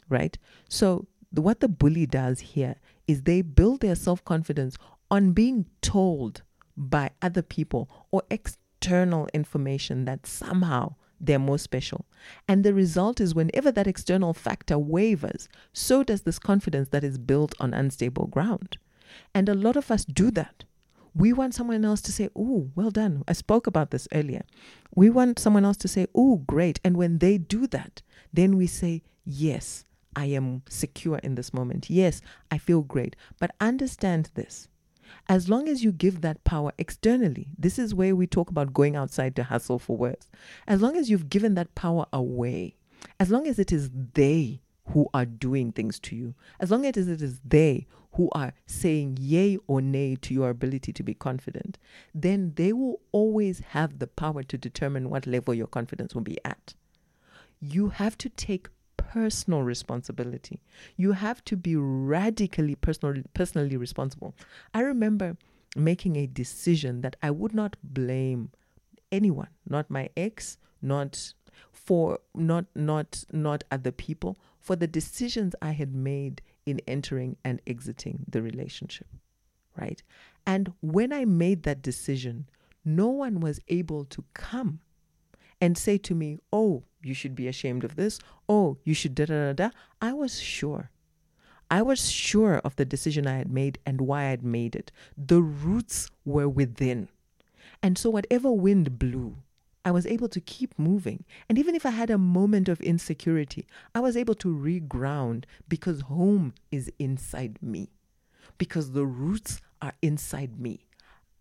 right? 0.09 0.37
So, 0.69 1.07
the, 1.31 1.43
what 1.43 1.61
the 1.61 1.69
bully 1.69 2.07
does 2.07 2.41
here 2.41 2.77
is 3.07 3.23
they 3.23 3.43
build 3.43 3.81
their 3.81 3.95
self 3.95 4.25
confidence 4.25 4.79
on 5.11 5.33
being 5.33 5.67
told 5.83 6.43
by 6.77 7.11
other 7.21 7.43
people 7.43 7.91
or 8.11 8.23
ex- 8.31 8.57
external 8.81 9.29
information 9.35 10.05
that 10.05 10.25
somehow 10.25 10.95
they're 11.21 11.39
more 11.39 11.59
special. 11.59 12.07
And 12.47 12.63
the 12.63 12.73
result 12.73 13.21
is 13.21 13.35
whenever 13.35 13.73
that 13.73 13.89
external 13.89 14.33
factor 14.33 14.79
wavers, 14.79 15.49
so 15.73 16.05
does 16.05 16.23
this 16.23 16.39
confidence 16.39 16.91
that 16.91 17.03
is 17.03 17.19
built 17.19 17.55
on 17.59 17.75
unstable 17.75 18.27
ground. 18.29 18.79
And 19.35 19.49
a 19.49 19.55
lot 19.55 19.77
of 19.77 19.91
us 19.91 20.05
do 20.05 20.31
that. 20.33 20.65
We 21.13 21.33
want 21.33 21.55
someone 21.55 21.85
else 21.85 22.01
to 22.03 22.13
say, 22.13 22.29
Oh, 22.37 22.71
well 22.77 22.91
done. 22.91 23.25
I 23.27 23.33
spoke 23.33 23.67
about 23.67 23.91
this 23.91 24.07
earlier. 24.15 24.43
We 24.95 25.11
want 25.11 25.41
someone 25.41 25.65
else 25.65 25.79
to 25.79 25.89
say, 25.89 26.07
Oh, 26.15 26.37
great. 26.47 26.79
And 26.85 26.97
when 26.97 27.19
they 27.19 27.37
do 27.37 27.67
that, 27.69 28.03
then 28.33 28.57
we 28.57 28.69
say, 28.69 29.03
Yes, 29.25 29.85
I 30.15 30.27
am 30.27 30.63
secure 30.69 31.19
in 31.19 31.35
this 31.35 31.53
moment. 31.53 31.91
Yes, 31.91 32.21
I 32.53 32.59
feel 32.59 32.83
great. 32.83 33.17
But 33.41 33.51
understand 33.61 34.31
this 34.35 34.69
as 35.29 35.49
long 35.49 35.69
as 35.69 35.85
you 35.85 35.93
give 35.93 36.21
that 36.21 36.45
power 36.45 36.73
externally, 36.79 37.49
this 37.59 37.79
is 37.79 37.95
where 37.95 38.17
we 38.17 38.27
talk 38.27 38.51
about 38.51 38.73
going 38.73 38.97
outside 38.97 39.37
to 39.37 39.45
hustle 39.45 39.79
for 39.79 39.97
words. 39.97 40.29
As 40.67 40.81
long 40.81 40.97
as 40.97 41.11
you've 41.11 41.31
given 41.31 41.55
that 41.55 41.75
power 41.75 42.07
away, 42.13 42.77
as 43.21 43.31
long 43.31 43.47
as 43.47 43.59
it 43.59 43.73
is 43.73 43.91
they 44.15 44.61
who 44.91 45.09
are 45.13 45.27
doing 45.27 45.73
things 45.73 45.99
to 46.01 46.17
you, 46.17 46.35
as 46.61 46.71
long 46.71 46.87
as 46.87 47.09
it 47.09 47.21
is 47.21 47.41
they 47.45 47.87
who 48.13 48.29
are 48.33 48.55
saying 48.67 49.17
yay 49.21 49.59
or 49.67 49.81
nay 49.81 50.17
to 50.17 50.35
your 50.35 50.51
ability 50.51 50.93
to 50.93 51.03
be 51.03 51.15
confident, 51.15 51.79
then 52.15 52.53
they 52.57 52.73
will 52.73 53.01
always 53.13 53.61
have 53.61 53.99
the 53.99 54.07
power 54.07 54.43
to 54.43 54.59
determine 54.59 55.11
what 55.11 55.27
level 55.27 55.55
your 55.55 55.67
confidence 55.67 56.15
will 56.15 56.23
be 56.23 56.39
at. 56.45 56.75
You 57.61 57.91
have 57.91 58.17
to 58.19 58.29
take 58.29 58.69
personal 59.09 59.63
responsibility. 59.63 60.61
You 60.97 61.13
have 61.13 61.43
to 61.45 61.57
be 61.57 61.77
radically 61.77 62.75
personal, 62.75 63.23
personally 63.33 63.77
responsible. 63.77 64.35
I 64.75 64.81
remember 64.81 65.37
making 65.75 66.17
a 66.17 66.27
decision 66.27 67.01
that 67.01 67.17
I 67.23 67.31
would 67.31 67.55
not 67.55 67.77
blame 67.83 68.51
anyone, 69.11 69.49
not 69.67 69.91
my 69.91 70.11
ex, 70.17 70.59
not 70.83 71.33
for 71.73 72.19
not 72.35 72.67
not 72.75 73.25
not 73.33 73.65
other 73.71 73.91
people 73.91 74.39
for 74.61 74.77
the 74.77 74.87
decisions 74.87 75.55
I 75.63 75.73
had 75.73 75.95
made 75.95 76.43
in 76.67 76.81
entering 76.87 77.37
and 77.43 77.63
exiting 77.67 78.27
the 78.29 78.43
relationship. 78.43 79.07
Right? 79.75 80.03
And 80.47 80.73
when 80.83 81.13
I 81.13 81.25
made 81.25 81.63
that 81.63 81.83
decision, 81.83 82.49
no 82.85 83.09
one 83.09 83.41
was 83.41 83.61
able 83.69 84.05
to 84.07 84.25
come 84.35 84.81
and 85.61 85.77
say 85.77 85.99
to 85.99 86.15
me, 86.15 86.39
Oh, 86.53 86.85
you 87.03 87.15
should 87.15 87.35
be 87.35 87.49
ashamed 87.49 87.85
of 87.85 87.97
this. 87.97 88.19
Oh, 88.49 88.79
you 88.85 88.95
should 88.95 89.15
da 89.15 89.27
da 89.27 89.53
da 89.53 89.53
da. 89.53 89.71
I 90.01 90.13
was 90.13 90.41
sure. 90.41 90.91
I 91.71 91.83
was 91.83 92.11
sure 92.11 92.59
of 92.65 92.77
the 92.77 92.85
decision 92.85 93.27
I 93.27 93.39
had 93.39 93.53
made 93.53 93.79
and 93.85 94.01
why 94.01 94.25
I 94.25 94.31
had 94.31 94.43
made 94.43 94.75
it. 94.75 94.91
The 95.17 95.43
roots 95.43 96.11
were 96.25 96.49
within. 96.49 97.09
And 97.83 97.99
so, 97.99 98.11
whatever 98.11 98.51
wind 98.51 98.99
blew, 98.99 99.37
I 99.85 99.91
was 99.91 100.07
able 100.07 100.29
to 100.31 100.41
keep 100.41 100.79
moving. 100.79 101.25
And 101.49 101.59
even 101.59 101.75
if 101.75 101.87
I 101.87 101.91
had 101.91 102.11
a 102.11 102.19
moment 102.19 102.69
of 102.69 102.81
insecurity, 102.81 103.67
I 103.95 104.01
was 104.01 104.17
able 104.17 104.35
to 104.37 104.49
reground 104.49 105.45
because 105.69 106.03
home 106.03 106.55
is 106.71 106.91
inside 106.99 107.59
me, 107.63 107.91
because 108.57 108.93
the 108.93 109.07
roots 109.07 109.61
are 109.81 109.95
inside 110.03 110.59
me. 110.59 110.87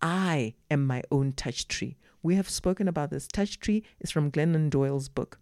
I 0.02 0.54
am 0.70 0.86
my 0.86 1.04
own 1.10 1.32
touch 1.34 1.68
tree. 1.68 1.98
We 2.28 2.36
have 2.36 2.50
spoken 2.50 2.90
about 2.90 3.10
this. 3.10 3.26
Touch 3.26 3.58
tree 3.58 3.84
is 4.02 4.12
from 4.12 4.32
Glennon 4.32 4.70
Doyle's 4.70 5.08
book, 5.08 5.40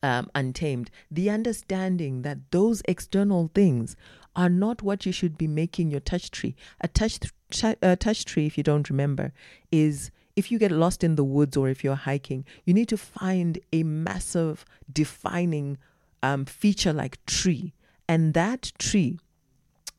um, 0.00 0.30
Untamed. 0.32 0.92
The 1.10 1.28
understanding 1.28 2.22
that 2.22 2.52
those 2.52 2.82
external 2.86 3.50
things 3.52 3.96
are 4.36 4.48
not 4.48 4.80
what 4.80 5.04
you 5.04 5.10
should 5.10 5.36
be 5.36 5.48
making 5.48 5.90
your 5.90 5.98
touch 5.98 6.30
tree. 6.30 6.54
A 6.80 6.86
touch, 6.86 7.18
th- 7.50 7.98
touch 7.98 8.24
tree, 8.24 8.46
if 8.46 8.56
you 8.56 8.62
don't 8.62 8.88
remember, 8.88 9.32
is 9.72 10.12
if 10.36 10.52
you 10.52 10.58
get 10.60 10.70
lost 10.70 11.02
in 11.02 11.16
the 11.16 11.24
woods 11.24 11.56
or 11.56 11.68
if 11.68 11.82
you're 11.82 11.96
hiking, 11.96 12.44
you 12.64 12.72
need 12.72 12.88
to 12.90 12.96
find 12.96 13.58
a 13.72 13.82
massive 13.82 14.64
defining 14.92 15.78
um, 16.22 16.44
feature 16.44 16.92
like 16.92 17.18
tree. 17.26 17.74
And 18.08 18.34
that 18.34 18.70
tree 18.78 19.18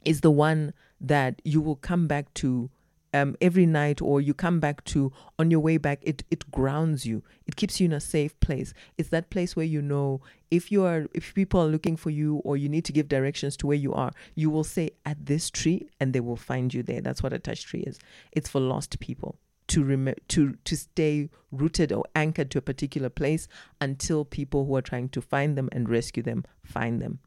is 0.05 0.21
the 0.21 0.31
one 0.31 0.73
that 1.01 1.41
you 1.43 1.59
will 1.59 1.75
come 1.75 2.07
back 2.07 2.33
to 2.35 2.69
um, 3.13 3.35
every 3.41 3.65
night 3.65 4.01
or 4.01 4.21
you 4.21 4.33
come 4.33 4.59
back 4.59 4.83
to 4.85 5.11
on 5.37 5.49
your 5.51 5.59
way 5.59 5.77
back 5.77 5.99
it 6.03 6.23
it 6.29 6.49
grounds 6.51 7.05
you. 7.05 7.23
It 7.47 7.55
keeps 7.55 7.79
you 7.79 7.85
in 7.85 7.93
a 7.93 7.99
safe 7.99 8.39
place. 8.39 8.73
It's 8.97 9.09
that 9.09 9.29
place 9.29 9.55
where 9.55 9.65
you 9.65 9.81
know 9.81 10.21
if 10.51 10.71
you 10.71 10.85
are 10.85 11.07
if 11.13 11.33
people 11.33 11.61
are 11.61 11.67
looking 11.67 11.97
for 11.97 12.09
you 12.09 12.37
or 12.37 12.57
you 12.57 12.69
need 12.69 12.85
to 12.85 12.93
give 12.93 13.07
directions 13.07 13.57
to 13.57 13.67
where 13.67 13.77
you 13.77 13.93
are 13.93 14.11
you 14.35 14.49
will 14.49 14.63
say 14.63 14.91
at 15.05 15.25
this 15.25 15.49
tree 15.49 15.87
and 15.99 16.13
they 16.13 16.19
will 16.19 16.37
find 16.37 16.73
you 16.73 16.83
there. 16.83 17.01
That's 17.01 17.23
what 17.23 17.33
a 17.33 17.39
touch 17.39 17.63
tree 17.63 17.81
is. 17.81 17.99
It's 18.31 18.49
for 18.49 18.61
lost 18.61 18.99
people 18.99 19.37
to 19.67 19.83
rem- 19.83 20.15
to 20.27 20.57
to 20.65 20.75
stay 20.75 21.29
rooted 21.51 21.91
or 21.91 22.03
anchored 22.15 22.51
to 22.51 22.57
a 22.57 22.61
particular 22.61 23.09
place 23.09 23.47
until 23.79 24.25
people 24.25 24.65
who 24.65 24.75
are 24.75 24.81
trying 24.81 25.09
to 25.09 25.21
find 25.21 25.57
them 25.57 25.69
and 25.71 25.89
rescue 25.89 26.23
them 26.23 26.43
find 26.63 27.01
them. 27.01 27.19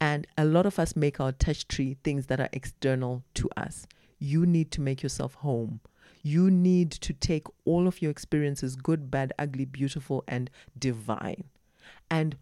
And 0.00 0.26
a 0.36 0.44
lot 0.44 0.66
of 0.66 0.78
us 0.78 0.96
make 0.96 1.20
our 1.20 1.32
touch 1.32 1.68
tree 1.68 1.96
things 2.02 2.26
that 2.26 2.40
are 2.40 2.48
external 2.52 3.22
to 3.34 3.48
us. 3.56 3.86
You 4.18 4.46
need 4.46 4.70
to 4.72 4.80
make 4.80 5.02
yourself 5.02 5.34
home. 5.34 5.80
You 6.22 6.50
need 6.50 6.90
to 6.92 7.12
take 7.12 7.46
all 7.64 7.86
of 7.86 8.00
your 8.00 8.10
experiences 8.10 8.76
good, 8.76 9.10
bad, 9.10 9.32
ugly, 9.38 9.66
beautiful, 9.66 10.24
and 10.26 10.50
divine 10.78 11.44
and 12.10 12.36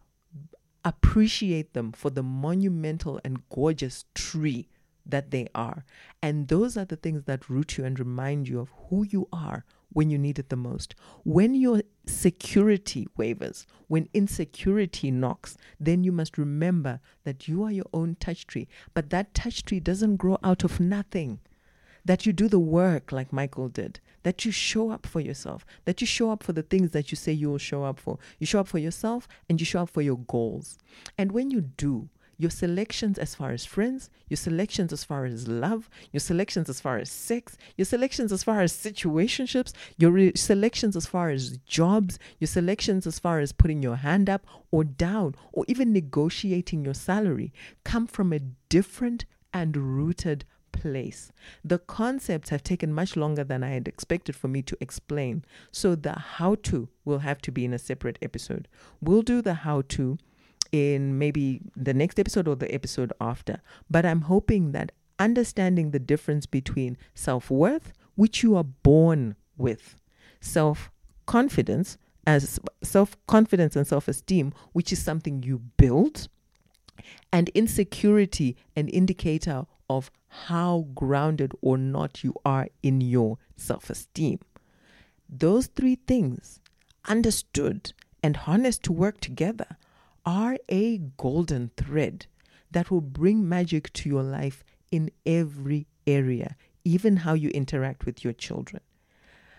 appreciate 0.85 1.75
them 1.75 1.93
for 1.93 2.11
the 2.11 2.23
monumental 2.23 3.21
and 3.25 3.49
gorgeous 3.49 4.05
tree 4.15 4.69
that 5.05 5.31
they 5.31 5.49
are. 5.55 5.85
And 6.23 6.49
those 6.49 6.77
are 6.77 6.85
the 6.85 6.97
things 6.97 7.25
that 7.25 7.49
root 7.49 7.77
you 7.77 7.85
and 7.85 7.99
remind 7.99 8.49
you 8.49 8.61
of 8.61 8.71
who 8.89 9.05
you 9.05 9.29
are 9.33 9.65
when 9.93 10.11
you 10.11 10.19
need 10.19 10.39
it 10.39 10.49
the 10.49 10.57
most. 10.57 10.95
When 11.25 11.55
your 11.55 11.83
security 12.07 13.07
wavers, 13.17 13.67
when 13.89 14.09
insecurity 14.15 15.11
knocks, 15.11 15.57
then 15.79 16.05
you 16.05 16.13
must 16.13 16.39
remember 16.39 17.01
that 17.25 17.49
you 17.49 17.63
are 17.65 17.73
your 17.73 17.87
own 17.93 18.17
touch 18.21 18.47
tree. 18.47 18.69
But 18.95 19.11
that 19.11 19.35
touch 19.35 19.65
tree 19.65 19.81
doesn't 19.81 20.17
grow 20.17 20.39
out 20.43 20.65
of 20.65 20.81
nothing. 20.81 21.41
That 22.05 22.27
you 22.27 22.33
do 22.33 22.49
the 22.49 22.59
work 22.59 23.13
like 23.13 23.33
Michael 23.33 23.69
did, 23.69 24.01
that 24.23 24.45
you 24.45 24.51
show 24.51 24.91
up 24.91 25.07
for 25.07 25.21
yourself, 25.21 25.65
that 25.85 26.01
you 26.01 26.07
show 26.07 26.31
up 26.31 26.43
for 26.43 26.53
the 26.53 26.63
things 26.63 26.91
that 26.91 27.11
you 27.11 27.17
say 27.17 27.33
you 27.33 27.51
will 27.51 27.59
show 27.59 27.85
up 27.85 27.99
for. 27.99 28.19
You 28.39 28.47
show 28.47 28.61
up 28.61 28.69
for 28.69 28.79
yourself 28.79 29.29
and 29.49 29.61
you 29.61 29.65
show 29.65 29.83
up 29.83 29.91
for 29.91 30.03
your 30.03 30.19
goals. 30.19 30.79
And 31.17 31.33
when 31.33 31.51
you 31.51 31.61
do, 31.61 32.09
your 32.43 32.51
selections 32.51 33.19
as 33.19 33.37
far 33.37 33.53
as 33.53 33.65
friends, 33.65 34.11
your 34.29 34.37
selections 34.37 34.93
as 34.93 35.05
far 35.05 35.25
as 35.25 35.47
love, 35.47 35.89
your 36.11 36.21
selections 36.21 36.69
as 36.69 36.81
far 36.81 36.99
as 36.99 37.09
sex, 37.09 37.57
your 37.77 37.85
selections 37.85 38.33
as 38.33 38.43
far 38.43 38.61
as 38.61 38.73
situationships, 38.73 39.73
your 39.97 40.11
re- 40.11 40.33
selections 40.35 40.97
as 40.97 41.07
far 41.07 41.31
as 41.31 41.59
jobs, 41.59 42.19
your 42.41 42.49
selections 42.49 43.07
as 43.07 43.21
far 43.21 43.39
as 43.39 43.53
putting 43.53 43.81
your 43.81 43.97
hand 43.97 44.29
up 44.29 44.45
or 44.73 44.83
down, 44.83 45.37
or 45.53 45.65
even 45.69 45.93
negotiating 45.93 46.85
your 46.85 46.95
salary 46.95 47.53
come 47.85 48.09
from 48.09 48.33
a 48.33 48.41
different 48.69 49.25
and 49.55 49.77
rooted 49.77 50.45
place. 50.73 51.33
The 51.65 51.79
concepts 51.79 52.49
have 52.49 52.63
taken 52.63 52.93
much 52.93 53.17
longer 53.17 53.45
than 53.45 53.63
I 53.63 53.71
had 53.71 53.87
expected 53.87 54.35
for 54.35 54.49
me 54.49 54.63
to 54.63 54.77
explain. 54.81 55.45
So 55.71 55.95
the 55.95 56.13
how 56.13 56.57
to 56.63 56.89
will 57.05 57.21
have 57.21 57.41
to 57.43 57.53
be 57.53 57.65
in 57.65 57.73
a 57.73 57.79
separate 57.79 58.19
episode. 58.23 58.69
We'll 59.01 59.23
do 59.23 59.43
the 59.43 59.55
how 59.55 59.83
to 59.89 60.19
in 60.73 61.19
maybe 61.19 61.61
the 61.77 61.95
next 61.95 62.19
episode 62.19 62.49
or 62.49 62.57
the 62.57 62.75
episode 62.75 63.13
after. 63.21 63.61
But 63.91 64.07
I'm 64.07 64.23
hoping 64.23 64.73
that 64.73 64.93
understanding 65.19 65.91
the 65.91 65.99
difference 65.99 66.47
between 66.47 66.97
self 67.15 67.51
worth, 67.51 67.93
which 68.15 68.43
you 68.43 68.57
are 68.57 68.65
born 68.65 69.37
with, 69.57 69.97
self 70.41 70.91
confidence, 71.27 71.99
as 72.27 72.59
self 72.83 73.17
confidence 73.27 73.77
and 73.77 73.87
self 73.87 74.09
esteem, 74.09 74.53
which 74.73 74.93
is 74.93 75.03
something 75.03 75.43
you 75.43 75.59
build, 75.77 76.29
and 77.33 77.49
insecurity, 77.51 78.57
an 78.77 78.89
indicator 78.89 79.67
of 79.89 80.11
how 80.33 80.87
grounded 80.95 81.53
or 81.61 81.77
not 81.77 82.25
you 82.25 82.35
are 82.43 82.69
in 82.83 83.03
your 83.03 83.37
self 83.55 83.91
esteem. 83.91 84.39
Those 85.29 85.67
three 85.67 85.97
things, 85.97 86.59
understood 87.07 87.93
and 88.23 88.37
harnessed 88.37 88.83
to 88.85 88.93
work 88.93 89.21
together, 89.21 89.77
are 90.25 90.57
a 90.71 90.99
golden 91.19 91.71
thread 91.77 92.27
that 92.71 92.91
will 92.91 93.03
bring 93.03 93.47
magic 93.47 93.93
to 93.93 94.09
your 94.09 94.23
life 94.23 94.65
in 94.91 95.11
every 95.27 95.87
area, 96.07 96.57
even 96.83 97.19
how 97.19 97.35
you 97.35 97.51
interact 97.51 98.07
with 98.07 98.25
your 98.25 98.33
children. 98.33 98.83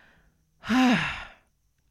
I 0.69 1.05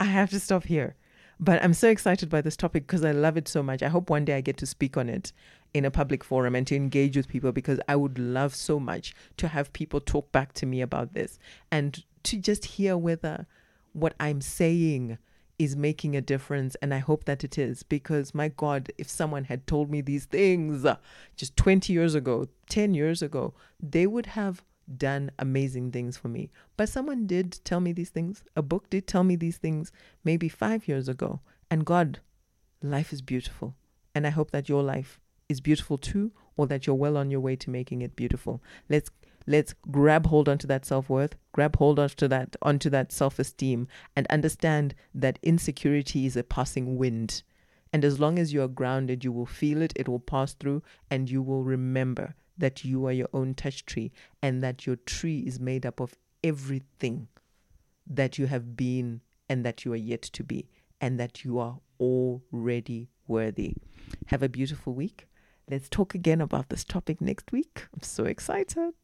have 0.00 0.30
to 0.30 0.40
stop 0.40 0.64
here. 0.64 0.96
But 1.38 1.62
I'm 1.62 1.74
so 1.74 1.88
excited 1.88 2.28
by 2.28 2.40
this 2.40 2.56
topic 2.56 2.86
because 2.86 3.04
I 3.04 3.10
love 3.12 3.36
it 3.36 3.48
so 3.48 3.62
much. 3.62 3.82
I 3.82 3.88
hope 3.88 4.10
one 4.10 4.24
day 4.24 4.36
I 4.36 4.40
get 4.40 4.56
to 4.58 4.66
speak 4.66 4.96
on 4.96 5.08
it 5.08 5.32
in 5.74 5.84
a 5.84 5.90
public 5.90 6.22
forum 6.22 6.54
and 6.54 6.66
to 6.66 6.76
engage 6.76 7.16
with 7.16 7.28
people 7.28 7.52
because 7.52 7.80
I 7.88 7.96
would 7.96 8.18
love 8.18 8.54
so 8.54 8.78
much 8.78 9.14
to 9.38 9.48
have 9.48 9.72
people 9.72 10.00
talk 10.00 10.30
back 10.32 10.52
to 10.54 10.66
me 10.66 10.80
about 10.80 11.14
this 11.14 11.38
and 11.70 12.02
to 12.24 12.36
just 12.36 12.64
hear 12.64 12.96
whether 12.96 13.46
what 13.92 14.14
I'm 14.20 14.40
saying 14.40 15.18
is 15.58 15.76
making 15.76 16.16
a 16.16 16.20
difference. 16.20 16.76
And 16.82 16.92
I 16.92 16.98
hope 16.98 17.24
that 17.24 17.44
it 17.44 17.58
is 17.58 17.82
because, 17.82 18.34
my 18.34 18.48
God, 18.48 18.90
if 18.98 19.08
someone 19.08 19.44
had 19.44 19.66
told 19.66 19.90
me 19.90 20.00
these 20.00 20.24
things 20.24 20.86
just 21.36 21.56
20 21.56 21.92
years 21.92 22.14
ago, 22.14 22.48
10 22.68 22.94
years 22.94 23.22
ago, 23.22 23.54
they 23.80 24.06
would 24.06 24.26
have 24.26 24.62
done 24.96 25.30
amazing 25.38 25.92
things 25.92 26.16
for 26.16 26.28
me. 26.28 26.50
But 26.76 26.88
someone 26.88 27.26
did 27.26 27.60
tell 27.64 27.80
me 27.80 27.92
these 27.92 28.10
things. 28.10 28.44
A 28.56 28.62
book 28.62 28.90
did 28.90 29.06
tell 29.06 29.24
me 29.24 29.36
these 29.36 29.58
things 29.58 29.92
maybe 30.24 30.48
five 30.48 30.88
years 30.88 31.08
ago. 31.08 31.40
And 31.70 31.86
God, 31.86 32.20
life 32.82 33.12
is 33.12 33.22
beautiful. 33.22 33.74
And 34.14 34.26
I 34.26 34.30
hope 34.30 34.50
that 34.50 34.68
your 34.68 34.82
life 34.82 35.20
is 35.52 35.60
beautiful 35.60 35.98
too, 35.98 36.32
or 36.56 36.66
that 36.66 36.86
you're 36.86 36.96
well 36.96 37.16
on 37.16 37.30
your 37.30 37.40
way 37.40 37.54
to 37.56 37.70
making 37.70 38.02
it 38.02 38.16
beautiful. 38.16 38.60
Let's 38.88 39.10
let's 39.46 39.74
grab 39.90 40.26
hold 40.26 40.48
onto 40.48 40.68
that 40.68 40.84
self-worth 40.84 41.34
grab 41.50 41.74
hold 41.76 41.98
onto 41.98 42.28
that 42.28 42.54
onto 42.62 42.88
that 42.88 43.10
self-esteem 43.10 43.88
and 44.14 44.26
understand 44.28 44.94
that 45.14 45.38
insecurity 45.42 46.26
is 46.26 46.36
a 46.36 46.44
passing 46.44 46.96
wind. 46.96 47.42
And 47.92 48.04
as 48.04 48.20
long 48.20 48.38
as 48.38 48.52
you 48.52 48.62
are 48.62 48.68
grounded 48.68 49.24
you 49.24 49.32
will 49.32 49.46
feel 49.46 49.82
it 49.82 49.92
it 49.96 50.08
will 50.08 50.20
pass 50.20 50.54
through 50.54 50.82
and 51.10 51.30
you 51.30 51.42
will 51.42 51.64
remember 51.64 52.34
that 52.56 52.84
you 52.84 53.06
are 53.06 53.12
your 53.12 53.28
own 53.32 53.54
touch 53.54 53.84
tree 53.84 54.12
and 54.42 54.62
that 54.62 54.86
your 54.86 54.96
tree 54.96 55.40
is 55.40 55.58
made 55.58 55.84
up 55.84 56.00
of 56.00 56.14
everything 56.44 57.28
that 58.06 58.38
you 58.38 58.46
have 58.46 58.76
been 58.76 59.20
and 59.48 59.64
that 59.64 59.84
you 59.84 59.92
are 59.92 60.04
yet 60.12 60.22
to 60.22 60.44
be 60.44 60.68
and 61.00 61.18
that 61.18 61.44
you 61.44 61.58
are 61.58 61.78
already 61.98 63.08
worthy. 63.26 63.74
Have 64.26 64.42
a 64.42 64.48
beautiful 64.48 64.94
week 64.94 65.26
let's 65.70 65.88
talk 65.88 66.14
again 66.14 66.40
about 66.40 66.68
this 66.68 66.84
topic 66.84 67.20
next 67.20 67.52
week 67.52 67.86
i'm 67.94 68.02
so 68.02 68.24
excited 68.24 68.94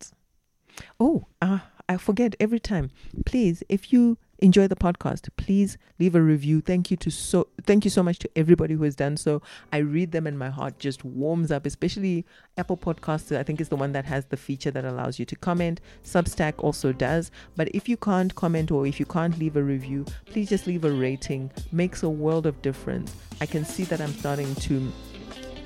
Oh, 1.00 1.26
uh, 1.40 1.60
I 1.88 1.96
forget 1.96 2.36
every 2.38 2.60
time. 2.60 2.90
Please, 3.24 3.62
if 3.68 3.92
you 3.92 4.18
enjoy 4.40 4.68
the 4.68 4.76
podcast, 4.76 5.28
please 5.36 5.78
leave 5.98 6.14
a 6.14 6.22
review. 6.22 6.60
Thank 6.60 6.90
you 6.90 6.96
to 6.98 7.10
so 7.10 7.48
thank 7.64 7.84
you 7.84 7.90
so 7.90 8.02
much 8.02 8.18
to 8.20 8.30
everybody 8.36 8.74
who 8.74 8.84
has 8.84 8.94
done 8.94 9.16
so. 9.16 9.42
I 9.72 9.78
read 9.78 10.12
them 10.12 10.26
and 10.26 10.38
my 10.38 10.50
heart 10.50 10.78
just 10.78 11.04
warms 11.04 11.50
up, 11.50 11.66
especially 11.66 12.26
Apple 12.56 12.76
Podcasts. 12.76 13.36
I 13.36 13.42
think 13.42 13.60
is 13.60 13.70
the 13.70 13.76
one 13.76 13.92
that 13.92 14.04
has 14.04 14.26
the 14.26 14.36
feature 14.36 14.70
that 14.70 14.84
allows 14.84 15.18
you 15.18 15.24
to 15.26 15.36
comment. 15.36 15.80
Substack 16.04 16.54
also 16.58 16.92
does. 16.92 17.30
But 17.56 17.68
if 17.74 17.88
you 17.88 17.96
can't 17.96 18.34
comment 18.34 18.70
or 18.70 18.86
if 18.86 19.00
you 19.00 19.06
can't 19.06 19.38
leave 19.38 19.56
a 19.56 19.62
review, 19.62 20.04
please 20.26 20.50
just 20.50 20.66
leave 20.66 20.84
a 20.84 20.90
rating. 20.90 21.50
Makes 21.72 22.02
a 22.02 22.10
world 22.10 22.46
of 22.46 22.60
difference. 22.62 23.14
I 23.40 23.46
can 23.46 23.64
see 23.64 23.84
that 23.84 24.00
I'm 24.00 24.12
starting 24.12 24.54
to 24.56 24.92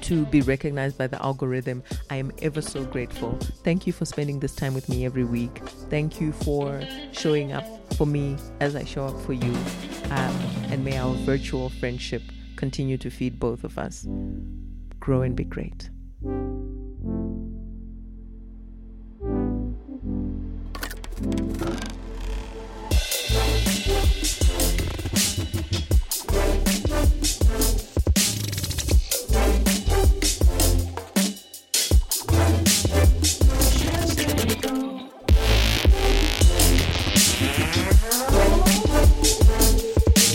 to 0.03 0.27
be 0.27 0.41
recognized 0.43 0.99
by 0.99 1.07
the 1.07 1.23
algorithm. 1.23 1.83
I 2.11 2.17
am 2.17 2.33
ever 2.43 2.61
so 2.61 2.85
grateful. 2.85 3.38
Thank 3.65 3.87
you 3.87 3.93
for 3.93 4.05
spending 4.05 4.41
this 4.41 4.55
time 4.55 4.75
with 4.75 4.88
me 4.88 5.05
every 5.05 5.25
week. 5.25 5.62
Thank 5.91 6.21
you 6.21 6.33
for 6.33 6.83
showing 7.12 7.53
up 7.53 7.65
for 7.95 8.07
me 8.07 8.37
as 8.61 8.77
I 8.77 8.85
show 8.85 9.07
up 9.07 9.21
for 9.23 9.33
you. 9.33 9.53
Um, 10.11 10.37
and 10.71 10.85
may 10.85 10.99
our 10.99 11.15
virtual 11.15 11.71
friendship 11.71 12.23
continue 12.57 12.99
to 12.99 13.11
feed 13.11 13.38
both 13.38 13.65
of 13.65 13.79
us. 13.79 14.07
Grow 15.01 15.23
and 15.23 15.35
be 15.35 15.45
great. 15.45 15.91